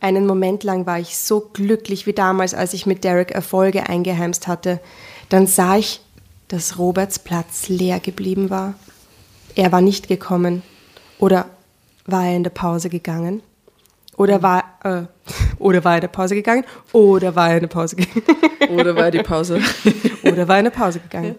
[0.02, 4.48] Einen Moment lang war ich so glücklich wie damals, als ich mit Derek Erfolge eingeheimst
[4.48, 4.80] hatte.
[5.30, 6.02] Dann sah ich,
[6.48, 8.76] dass Roberts Platz leer geblieben war.
[9.56, 10.62] Er war nicht gekommen.
[11.18, 11.50] Oder
[12.06, 13.42] war er in der Pause gegangen?
[14.16, 15.06] Oder war, äh,
[15.60, 16.66] oder war er in der Pause gegangen?
[16.92, 18.24] Oder war er in der Pause gegangen?
[18.70, 19.62] Oder war die Pause?
[20.24, 21.36] oder war er in der Pause gegangen?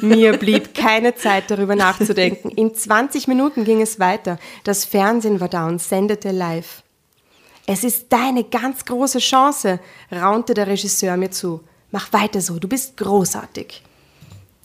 [0.00, 2.50] Mir blieb keine Zeit, darüber nachzudenken.
[2.50, 4.38] In 20 Minuten ging es weiter.
[4.64, 6.82] Das Fernsehen war da und sendete live.
[7.64, 9.78] Es ist deine ganz große Chance,
[10.10, 11.60] raunte der Regisseur mir zu.
[11.90, 13.82] Mach weiter so, du bist großartig.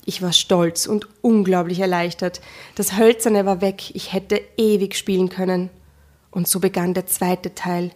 [0.06, 2.42] Ich war stolz und unglaublich erleichtert.
[2.76, 5.70] Das Hölzerne war weg, ich hätte ewig spielen können.
[6.32, 7.92] Und so begann der zweite Teil.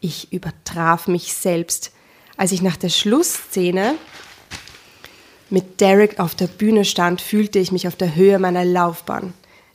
[0.00, 1.92] Ich übertraf mich selbst.
[2.36, 3.94] Als ich nach der Schlussszene
[5.48, 9.32] mit Derek auf der Bühne stand, fühlte ich mich auf der Höhe meiner Laufbahn.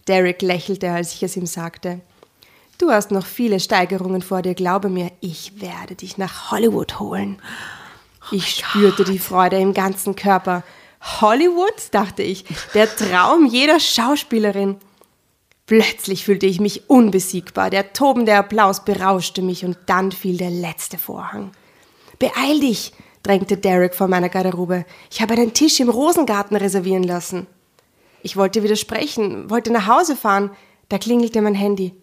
[0.08, 2.02] Derek lächelte, als ich es ihm sagte.
[2.78, 7.40] Du hast noch viele Steigerungen vor dir, glaube mir, ich werde dich nach Hollywood holen.
[8.32, 10.64] Oh ich spürte die Freude im ganzen Körper.
[11.22, 14.78] Hollywood, dachte ich, der Traum jeder Schauspielerin.
[15.72, 17.70] Plötzlich fühlte ich mich unbesiegbar.
[17.70, 21.52] Der tobende Applaus berauschte mich und dann fiel der letzte Vorhang.
[22.20, 22.92] Beeil dich,
[23.24, 24.84] drängte Derek vor meiner Garderobe.
[25.10, 27.48] Ich habe einen Tisch im Rosengarten reservieren lassen.
[28.22, 30.52] Ich wollte widersprechen, wollte nach Hause fahren.
[30.90, 31.94] Da klingelte mein Handy.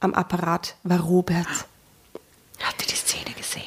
[0.00, 1.48] Am Apparat war Robert.
[2.60, 3.62] Hatte die Szene gesehen.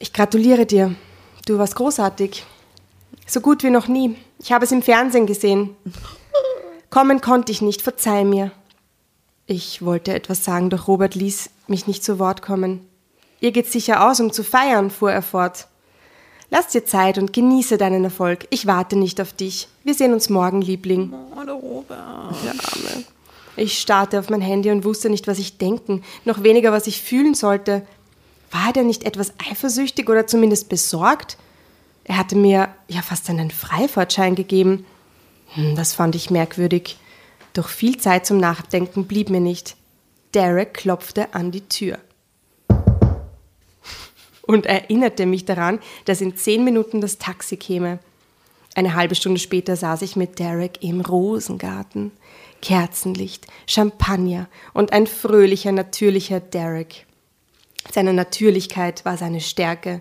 [0.00, 0.94] Ich gratuliere dir.
[1.46, 2.44] Du warst großartig.
[3.26, 4.16] So gut wie noch nie.
[4.38, 5.76] Ich habe es im Fernsehen gesehen.
[6.90, 8.52] Kommen konnte ich nicht, verzeih mir.
[9.46, 12.86] Ich wollte etwas sagen, doch Robert ließ mich nicht zu Wort kommen.
[13.40, 15.66] Ihr geht's sicher aus, um zu feiern, fuhr er fort.
[16.50, 18.46] Lass dir Zeit und genieße deinen Erfolg.
[18.50, 19.68] Ich warte nicht auf dich.
[19.84, 21.12] Wir sehen uns morgen, Liebling.
[21.34, 22.34] Oh, der Robert.
[22.44, 23.04] Der Arme.
[23.56, 27.02] Ich starrte auf mein Handy und wusste nicht, was ich denken, noch weniger, was ich
[27.02, 27.86] fühlen sollte.
[28.50, 31.36] War er denn nicht etwas eifersüchtig oder zumindest besorgt?
[32.04, 34.84] Er hatte mir ja fast einen Freifahrtschein gegeben.
[35.54, 36.96] Hm, das fand ich merkwürdig.
[37.54, 39.76] Doch viel Zeit zum Nachdenken blieb mir nicht.
[40.34, 41.98] Derek klopfte an die Tür
[44.42, 47.98] und erinnerte mich daran, dass in zehn Minuten das Taxi käme.
[48.74, 52.12] Eine halbe Stunde später saß ich mit Derek im Rosengarten.
[52.60, 57.06] Kerzenlicht, Champagner und ein fröhlicher, natürlicher Derek.
[57.92, 60.00] Seine Natürlichkeit war seine Stärke.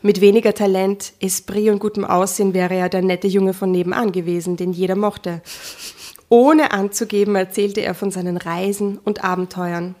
[0.00, 4.56] Mit weniger Talent, Esprit und gutem Aussehen wäre er der nette Junge von nebenan gewesen,
[4.56, 5.42] den jeder mochte.
[6.28, 9.94] Ohne anzugeben, erzählte er von seinen Reisen und Abenteuern.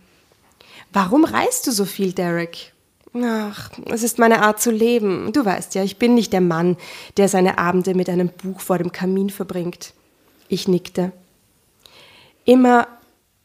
[0.92, 2.72] Warum reist du so viel, Derek?
[3.14, 5.32] Ach, es ist meine Art zu leben.
[5.32, 6.76] Du weißt ja, ich bin nicht der Mann,
[7.16, 9.94] der seine Abende mit einem Buch vor dem Kamin verbringt.
[10.48, 11.12] Ich nickte.
[12.44, 12.86] Immer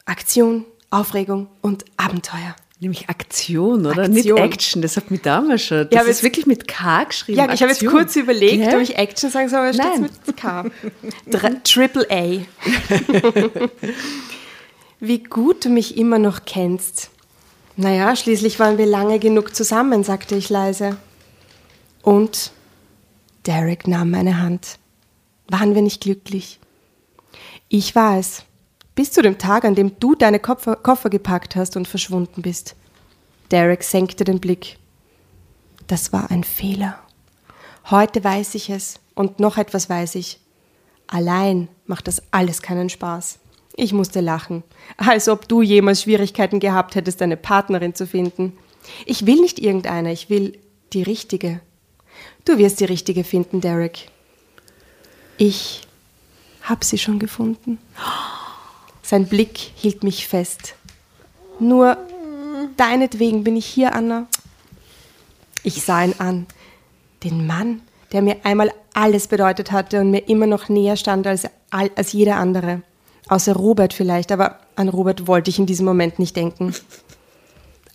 [0.05, 2.55] Aktion, Aufregung und Abenteuer.
[2.83, 4.03] Nämlich Aktion, oder?
[4.03, 4.13] Aktion.
[4.13, 5.87] Nicht Action, das hat mich damals schon.
[5.89, 7.39] Das Ja, ist wirklich mit K geschrieben.
[7.39, 8.75] Ja, ich habe jetzt kurz überlegt, Gell?
[8.75, 10.65] ob ich Action sagen soll, aber es steht mit K.
[11.63, 12.41] Triple A.
[14.99, 17.09] Wie gut du mich immer noch kennst.
[17.77, 20.97] Naja, schließlich waren wir lange genug zusammen, sagte ich leise.
[22.01, 22.51] Und
[23.45, 24.77] Derek nahm meine Hand.
[25.47, 26.59] Waren wir nicht glücklich?
[27.69, 28.43] Ich war es.
[28.95, 32.75] Bis zu dem Tag, an dem du deine Koffer, Koffer gepackt hast und verschwunden bist.
[33.51, 34.77] Derek senkte den Blick.
[35.87, 36.99] Das war ein Fehler.
[37.89, 40.39] Heute weiß ich es und noch etwas weiß ich.
[41.07, 43.39] Allein macht das alles keinen Spaß.
[43.75, 44.63] Ich musste lachen,
[44.97, 48.53] als ob du jemals Schwierigkeiten gehabt hättest, eine Partnerin zu finden.
[49.05, 50.59] Ich will nicht irgendeine, ich will
[50.93, 51.59] die richtige.
[52.45, 54.09] Du wirst die richtige finden, Derek.
[55.37, 55.81] Ich
[56.61, 57.79] hab sie schon gefunden.
[59.03, 60.75] Sein Blick hielt mich fest.
[61.59, 61.97] Nur
[62.77, 64.27] deinetwegen bin ich hier, Anna.
[65.61, 66.47] Ich sah ihn an.
[67.23, 67.81] Den Mann,
[68.11, 72.37] der mir einmal alles bedeutet hatte und mir immer noch näher stand als, als jeder
[72.37, 72.81] andere.
[73.27, 76.73] Außer Robert vielleicht, aber an Robert wollte ich in diesem Moment nicht denken.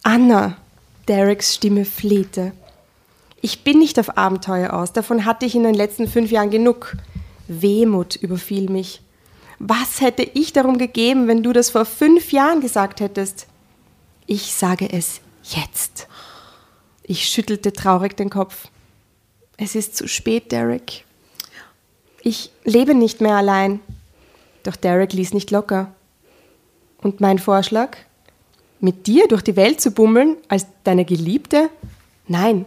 [0.03, 0.57] Anna,
[1.07, 2.53] Dereks Stimme flehte.
[3.41, 6.97] Ich bin nicht auf Abenteuer aus, davon hatte ich in den letzten fünf Jahren genug.
[7.47, 9.01] Wehmut überfiel mich.
[9.59, 13.47] Was hätte ich darum gegeben, wenn du das vor fünf Jahren gesagt hättest?
[14.27, 16.07] Ich sage es jetzt.
[17.03, 18.69] Ich schüttelte traurig den Kopf.
[19.57, 21.05] Es ist zu spät, Derek.
[22.23, 23.81] Ich lebe nicht mehr allein.
[24.63, 25.93] Doch Derek ließ nicht locker.
[26.99, 27.97] Und mein Vorschlag?
[28.81, 31.71] Mit dir durch die Welt zu bummeln als deine Geliebte?
[32.29, 32.65] Nein,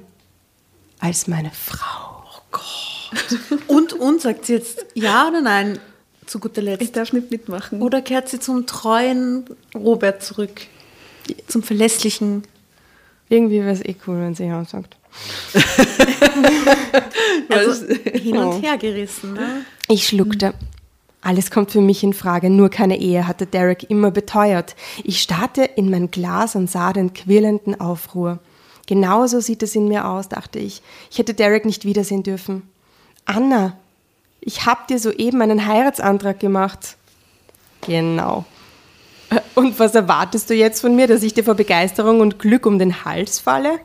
[0.99, 2.23] als meine Frau.
[2.25, 3.59] Oh Gott.
[3.67, 5.79] und, und, sagt sie jetzt ja oder nein
[6.31, 6.81] zu guter Letzt?
[6.81, 7.81] Ich darf nicht mitmachen.
[7.81, 10.61] Oder kehrt sie zum treuen Robert zurück?
[11.47, 12.43] Zum verlässlichen.
[13.27, 14.95] Irgendwie wäre es eh cool, wenn sie ja sagt.
[17.49, 19.33] also hin und her gerissen.
[19.33, 19.65] Ne?
[19.89, 20.53] Ich schluckte.
[21.21, 24.75] Alles kommt für mich in Frage, nur keine Ehe, hatte Derek immer beteuert.
[25.03, 28.39] Ich starrte in mein Glas und sah den quirlenden Aufruhr.
[28.87, 30.81] Genauso sieht es in mir aus, dachte ich.
[31.11, 32.63] Ich hätte Derek nicht wiedersehen dürfen.
[33.25, 33.77] Anna,
[34.41, 36.97] ich hab dir soeben einen Heiratsantrag gemacht.
[37.81, 38.45] Genau.
[39.55, 42.79] Und was erwartest du jetzt von mir, dass ich dir vor Begeisterung und Glück um
[42.79, 43.79] den Hals falle?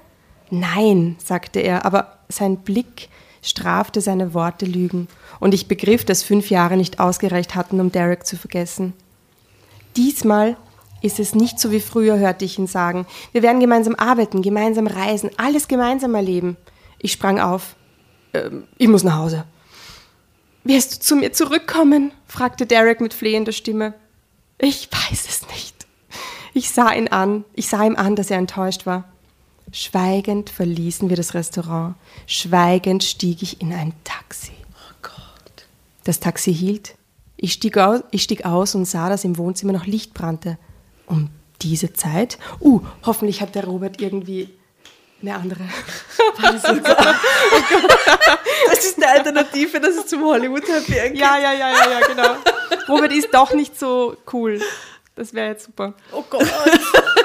[0.50, 3.08] Nein, sagte er, aber sein Blick
[3.42, 5.06] strafte seine Worte Lügen,
[5.38, 8.94] und ich begriff, dass fünf Jahre nicht ausgereicht hatten, um Derek zu vergessen.
[9.96, 10.56] Diesmal
[11.02, 13.06] ist es nicht so wie früher, hörte ich ihn sagen.
[13.32, 16.56] Wir werden gemeinsam arbeiten, gemeinsam reisen, alles gemeinsam erleben.
[16.98, 17.76] Ich sprang auf.
[18.32, 19.44] Ähm, ich muss nach Hause.
[20.66, 22.10] Wirst du zu mir zurückkommen?
[22.26, 23.94] fragte Derek mit flehender Stimme.
[24.58, 25.86] Ich weiß es nicht.
[26.54, 29.04] Ich sah ihn an, ich sah ihm an, dass er enttäuscht war.
[29.70, 31.94] Schweigend verließen wir das Restaurant.
[32.26, 34.54] Schweigend stieg ich in ein Taxi.
[34.72, 35.66] Oh Gott.
[36.02, 36.96] Das Taxi hielt.
[37.36, 40.58] Ich stieg, aus, ich stieg aus und sah, dass im Wohnzimmer noch Licht brannte.
[41.06, 41.30] Um
[41.62, 42.38] diese Zeit.
[42.60, 44.48] Uh, hoffentlich hat der Robert irgendwie
[45.22, 45.62] eine andere.
[46.42, 46.64] das
[48.84, 52.36] ist eine Alternative, dass es zum Hollywood Happy End Ja, ja, ja, ja, ja, genau.
[52.88, 54.60] Robert ist doch nicht so cool.
[55.14, 55.94] Das wäre jetzt super.
[56.12, 56.46] Oh Gott.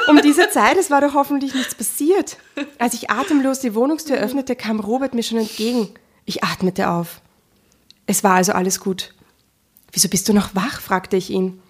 [0.08, 2.38] Um diese Zeit, es war doch hoffentlich nichts passiert.
[2.80, 5.90] Als ich atemlos die Wohnungstür öffnete, kam Robert mir schon entgegen.
[6.26, 7.22] Ich atmete auf.
[8.08, 9.14] Es war also alles gut.
[9.92, 10.82] Wieso bist du noch wach?
[10.82, 11.62] fragte ich ihn.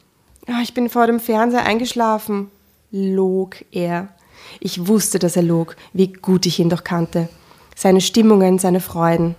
[0.48, 2.52] Ja, ich bin vor dem Fernseher eingeschlafen,
[2.90, 4.16] log er.
[4.60, 7.30] Ich wusste, dass er log, wie gut ich ihn doch kannte.
[7.76, 9.36] Seine Stimmungen, seine Freuden.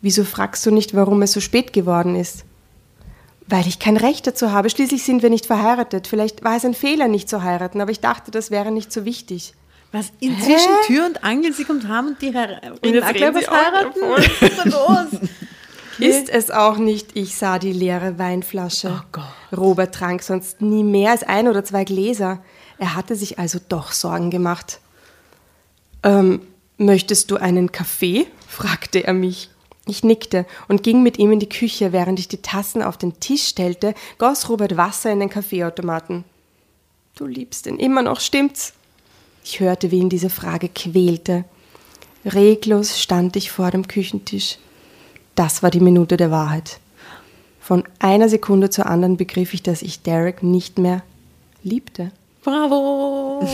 [0.00, 2.44] Wieso fragst du nicht, warum es so spät geworden ist?
[3.46, 4.70] Weil ich kein Recht dazu habe.
[4.70, 6.06] Schließlich sind wir nicht verheiratet.
[6.06, 9.04] Vielleicht war es ein Fehler, nicht zu heiraten, aber ich dachte, das wäre nicht so
[9.04, 9.54] wichtig.
[9.92, 10.10] Was?
[10.20, 10.86] Inzwischen Hä?
[10.86, 14.00] Tür und Angel, sie kommt heim und die Herr reden was heiraten?
[14.00, 15.20] Was ist da los?
[15.98, 17.10] Ist es auch nicht.
[17.14, 18.98] Ich sah die leere Weinflasche.
[18.98, 19.24] Oh Gott.
[19.56, 22.42] Robert trank sonst nie mehr als ein oder zwei Gläser.
[22.82, 24.80] Er hatte sich also doch Sorgen gemacht.
[26.02, 26.40] Ähm,
[26.78, 28.26] möchtest du einen Kaffee?
[28.48, 29.50] fragte er mich.
[29.86, 33.20] Ich nickte und ging mit ihm in die Küche, während ich die Tassen auf den
[33.20, 36.24] Tisch stellte, goss Robert Wasser in den Kaffeeautomaten.
[37.14, 38.72] Du liebst ihn immer noch, stimmt's?
[39.44, 41.44] Ich hörte, wie ihn diese Frage quälte.
[42.24, 44.58] Reglos stand ich vor dem Küchentisch.
[45.36, 46.80] Das war die Minute der Wahrheit.
[47.60, 51.04] Von einer Sekunde zur anderen begriff ich, dass ich Derek nicht mehr
[51.62, 52.10] liebte.
[52.42, 53.46] Bravo!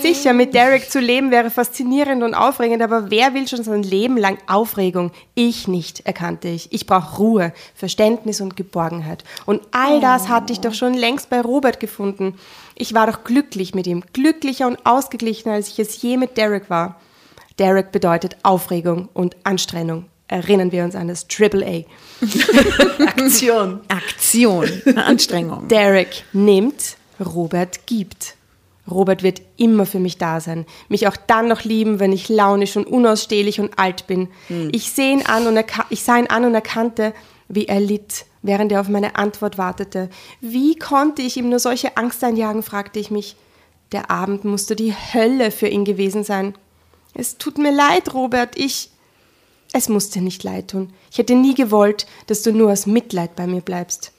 [0.00, 4.16] Sicher, mit Derek zu leben wäre faszinierend und aufregend, aber wer will schon sein Leben
[4.16, 5.12] lang Aufregung?
[5.34, 6.72] Ich nicht, erkannte ich.
[6.72, 9.24] Ich brauche Ruhe, Verständnis und Geborgenheit.
[9.46, 12.34] Und all das hatte ich doch schon längst bei Robert gefunden.
[12.74, 16.68] Ich war doch glücklich mit ihm, glücklicher und ausgeglichener, als ich es je mit Derek
[16.70, 17.00] war.
[17.58, 20.06] Derek bedeutet Aufregung und Anstrengung.
[20.28, 21.84] Erinnern wir uns an das Triple A.
[23.04, 23.80] Aktion.
[23.88, 24.68] Aktion.
[24.96, 25.68] Anstrengung.
[25.68, 28.36] Derek nimmt, Robert gibt.
[28.90, 32.76] Robert wird immer für mich da sein, mich auch dann noch lieben, wenn ich launisch
[32.76, 34.28] und unausstehlich und alt bin.
[34.48, 34.68] Hm.
[34.72, 35.58] Ich, seh ihn an und
[35.88, 37.14] ich sah ihn an und erkannte,
[37.48, 40.10] wie er litt, während er auf meine Antwort wartete.
[40.40, 43.36] Wie konnte ich ihm nur solche Angst einjagen, fragte ich mich.
[43.92, 46.54] Der Abend musste die Hölle für ihn gewesen sein.
[47.14, 48.90] Es tut mir leid, Robert, ich.
[49.72, 50.92] Es musste nicht leid tun.
[51.10, 54.12] Ich hätte nie gewollt, dass du nur aus Mitleid bei mir bleibst.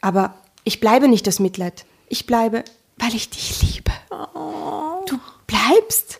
[0.00, 1.84] Aber ich bleibe nicht aus Mitleid.
[2.12, 2.62] Ich bleibe,
[2.98, 3.90] weil ich dich liebe.
[4.10, 5.02] Oh.
[5.06, 6.18] Du bleibst?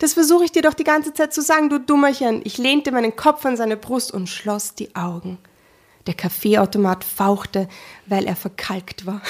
[0.00, 2.40] Das versuche ich dir doch die ganze Zeit zu sagen, du Dummerchen.
[2.42, 5.38] Ich lehnte meinen Kopf an seine Brust und schloss die Augen.
[6.08, 7.68] Der Kaffeeautomat fauchte,
[8.06, 9.22] weil er verkalkt war.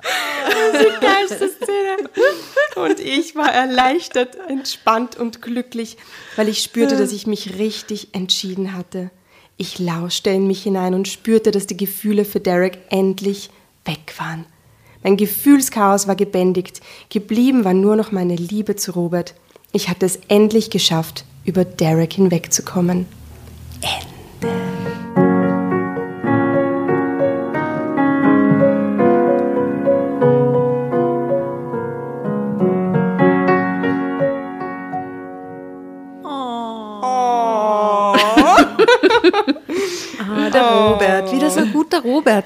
[0.00, 2.10] das ist die geilste Szene.
[2.74, 5.98] Und ich war erleichtert, entspannt und glücklich,
[6.34, 9.12] weil ich spürte, dass ich mich richtig entschieden hatte.
[9.56, 13.50] Ich lauschte in mich hinein und spürte, dass die Gefühle für Derek endlich
[13.84, 14.46] weg waren.
[15.02, 16.80] Mein Gefühlschaos war gebändigt.
[17.08, 19.34] Geblieben war nur noch meine Liebe zu Robert.
[19.72, 23.06] Ich hatte es endlich geschafft, über Derek hinwegzukommen.
[23.80, 25.11] Ende.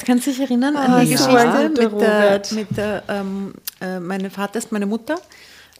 [0.07, 1.17] Kannst du dich erinnern an die ja.
[1.17, 2.53] Geschichte Guter mit der, Robert.
[2.53, 5.17] mit der ähm, äh, meine Vater ist meine Mutter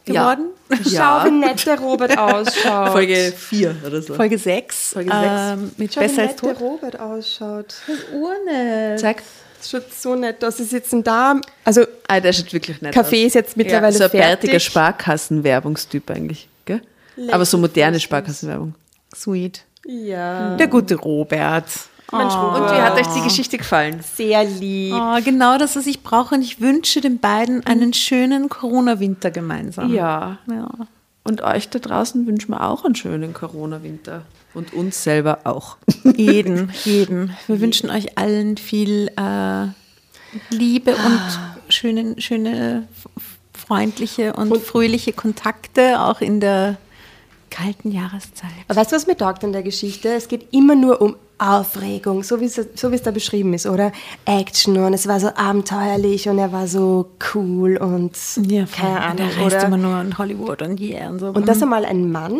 [0.05, 0.49] geworden?
[0.83, 2.91] Schau, wie nett der Robert ausschaut.
[2.91, 4.13] Folge 4 oder so.
[4.15, 4.93] Folge 6.
[4.93, 5.23] Folge sechs.
[5.53, 6.57] Ähm, mit Schau, wie Besser als nett der.
[6.57, 7.75] Robert ausschaut.
[8.13, 8.95] Urne.
[8.99, 9.23] Zeig.
[9.59, 10.57] Das schaut so nett aus.
[10.57, 11.39] Sie sitzen da.
[11.65, 13.27] Also, Ah, der schaut wirklich nett Kaffee aus.
[13.27, 14.51] ist jetzt mittlerweile so ein fertig.
[14.51, 16.47] bärtiger Sparkassenwerbungstyp eigentlich.
[16.65, 16.81] Gell?
[17.31, 18.75] Aber so moderne Sparkassenwerbung.
[19.15, 19.63] Sweet.
[19.85, 20.55] Ja.
[20.57, 21.65] Der gute Robert.
[22.11, 23.99] Mensch, Und wie hat euch die Geschichte gefallen?
[24.15, 24.93] Sehr lieb.
[24.95, 26.35] Oh, genau das, was ich brauche.
[26.35, 29.93] Und ich wünsche den beiden einen schönen Corona-Winter gemeinsam.
[29.93, 30.37] Ja.
[30.49, 30.69] ja.
[31.23, 34.21] Und euch da draußen wünschen wir auch einen schönen Corona-Winter.
[34.53, 35.75] Und uns selber auch.
[36.15, 37.35] Jeden, jeden.
[37.47, 39.67] Wir wünschen euch allen viel äh,
[40.55, 41.21] Liebe und
[41.69, 43.09] schöne, schöne, f-
[43.53, 46.77] freundliche und, fröhliche Kontakte, auch in der
[47.57, 48.51] kalten Jahreszeit.
[48.67, 50.09] Aber weißt du, was mir taugt an der Geschichte?
[50.09, 53.65] Es geht immer nur um Aufregung, so wie es, so wie es da beschrieben ist,
[53.65, 53.91] oder?
[54.25, 58.17] Action und es war so abenteuerlich und er war so cool und
[58.71, 61.27] keine Ahnung, der reist immer nur in Hollywood und yeah und so.
[61.27, 62.39] Und dass einmal ein Mann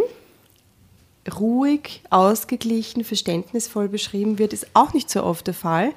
[1.40, 5.92] ruhig, ausgeglichen, verständnisvoll beschrieben wird, ist auch nicht so oft der Fall.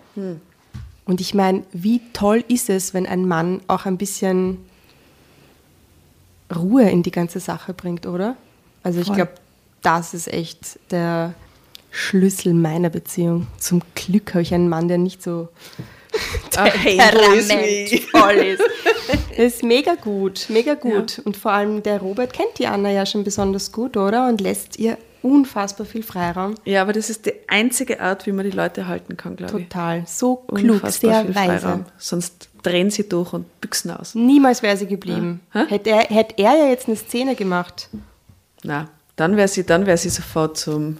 [1.06, 4.58] Und ich meine, wie toll ist es, wenn ein Mann auch ein bisschen
[6.54, 8.36] Ruhe in die ganze Sache bringt, oder?
[8.82, 9.32] Also ich glaube,
[9.82, 11.34] das ist echt der
[11.90, 13.46] Schlüssel meiner Beziehung.
[13.58, 15.48] Zum Glück habe ich einen Mann, der nicht so
[16.50, 18.62] temperamentvoll ist.
[19.30, 21.20] Das ist mega gut, mega gut.
[21.24, 24.28] Und vor allem der Robert kennt die Anna ja schon besonders gut, oder?
[24.28, 26.54] Und lässt ihr unfassbar viel Freiraum.
[26.64, 29.68] Ja, aber das ist die einzige Art, wie man die Leute halten kann, glaube ich.
[29.68, 30.04] Total.
[30.06, 31.58] So klug, Unfassbar sehr weise.
[31.60, 31.84] Freiraum.
[31.98, 34.14] Sonst drehen sie durch und büchsen aus.
[34.14, 35.40] Niemals wäre sie geblieben.
[35.54, 35.62] Ja.
[35.62, 35.66] Hä?
[35.68, 37.88] Hätte, er, hätte er ja jetzt eine Szene gemacht.
[38.62, 40.98] Na, dann wäre sie, dann wäre sie sofort zum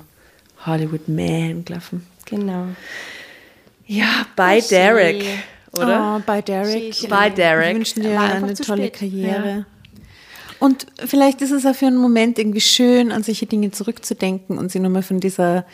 [0.66, 2.06] Hollywood Man gelaufen.
[2.26, 2.66] Genau.
[3.86, 5.24] Ja, bei Derek,
[5.72, 6.16] oder?
[6.18, 7.08] Oh, bei Derek.
[7.08, 7.68] Bei Derek.
[7.68, 8.92] Wir wünschen dir eine tolle spät.
[8.94, 9.66] Karriere.
[10.58, 14.70] Und vielleicht ist es auch für einen Moment irgendwie schön, an solche Dinge zurückzudenken und
[14.70, 15.64] sie nochmal von dieser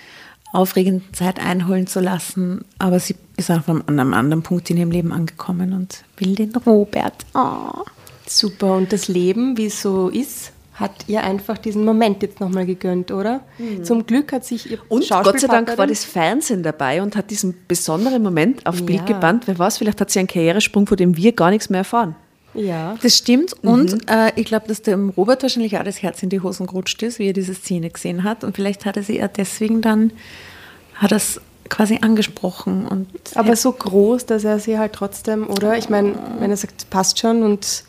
[0.52, 2.64] aufregenden Zeit einholen zu lassen.
[2.78, 6.54] Aber sie ist auch an einem anderen Punkt in ihrem Leben angekommen und will den
[6.54, 7.26] Robert.
[7.34, 7.82] Oh.
[8.28, 8.76] Super.
[8.76, 13.10] Und das Leben, wie es so ist, hat ihr einfach diesen Moment jetzt nochmal gegönnt,
[13.10, 13.40] oder?
[13.82, 14.82] Zum Glück hat sich ihr Mhm.
[14.88, 19.00] Und Gott sei Dank war das Fernsehen dabei und hat diesen besonderen Moment aufs Bild
[19.00, 19.06] Ja.
[19.06, 19.46] gebannt.
[19.46, 22.14] Wer weiß, vielleicht hat sie einen Karrieresprung, von dem wir gar nichts mehr erfahren.
[22.52, 22.96] Ja.
[23.02, 23.54] Das stimmt.
[23.62, 27.02] Und äh, ich glaube, dass dem Robert wahrscheinlich auch das Herz in die Hosen gerutscht
[27.02, 28.44] ist, wie er diese Szene gesehen hat.
[28.44, 30.10] Und vielleicht hat er sie ja deswegen dann,
[30.94, 31.20] hat er
[31.68, 32.86] quasi angesprochen.
[32.86, 35.76] Und Aber so groß, dass er sie halt trotzdem, oder?
[35.76, 37.84] Ich meine, wenn er sagt, passt schon und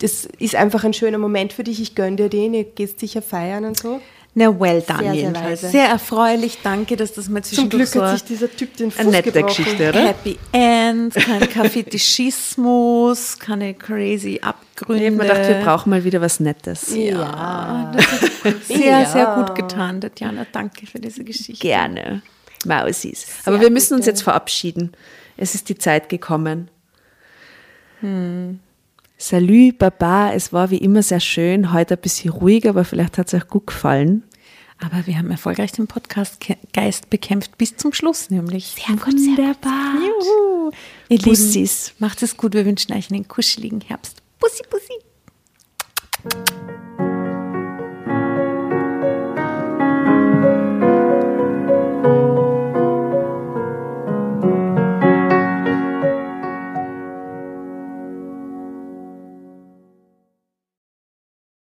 [0.00, 3.22] das ist einfach ein schöner Moment für dich, ich gönne dir den, ihr geht sicher
[3.22, 4.00] feiern und so.
[4.38, 5.60] Na, well done Sehr, sehr jedenfalls.
[5.62, 6.58] Sehr erfreulich.
[6.62, 9.10] Danke, dass das mal Zum zwischendurch Glück so hat sich dieser Typ den Fuß Eine
[9.12, 9.46] nette gebrochen.
[9.64, 10.08] Geschichte, oder?
[10.08, 15.04] Happy End, kein Kaffeetischismus, keine crazy Abgründe.
[15.04, 16.94] Ich habe mir gedacht, wir brauchen mal wieder was Nettes.
[16.94, 17.92] Ja.
[18.68, 19.06] sehr, Ja.
[19.06, 20.46] sehr gut getan, Tatjana.
[20.52, 21.66] Danke für diese Geschichte.
[21.66, 22.20] Gerne.
[22.66, 23.26] Mausis.
[23.46, 24.92] Aber wir müssen uns jetzt verabschieden.
[25.38, 26.68] Es ist die Zeit gekommen.
[29.18, 30.32] Salut, Baba.
[30.32, 31.72] Es war wie immer sehr schön.
[31.72, 34.24] Heute ein bisschen ruhiger, aber vielleicht hat es euch gut gefallen.
[34.78, 38.76] Aber wir haben erfolgreich den Podcast-Geist bekämpft bis zum Schluss, nämlich.
[38.86, 39.94] Sehr gut, Wunderbar.
[39.94, 40.70] Juhu.
[41.08, 41.86] Ihr Bussis.
[41.88, 42.52] Lieben, macht es gut.
[42.52, 44.22] Wir wünschen euch einen kuscheligen Herbst.
[44.38, 44.92] Bussi, bussi.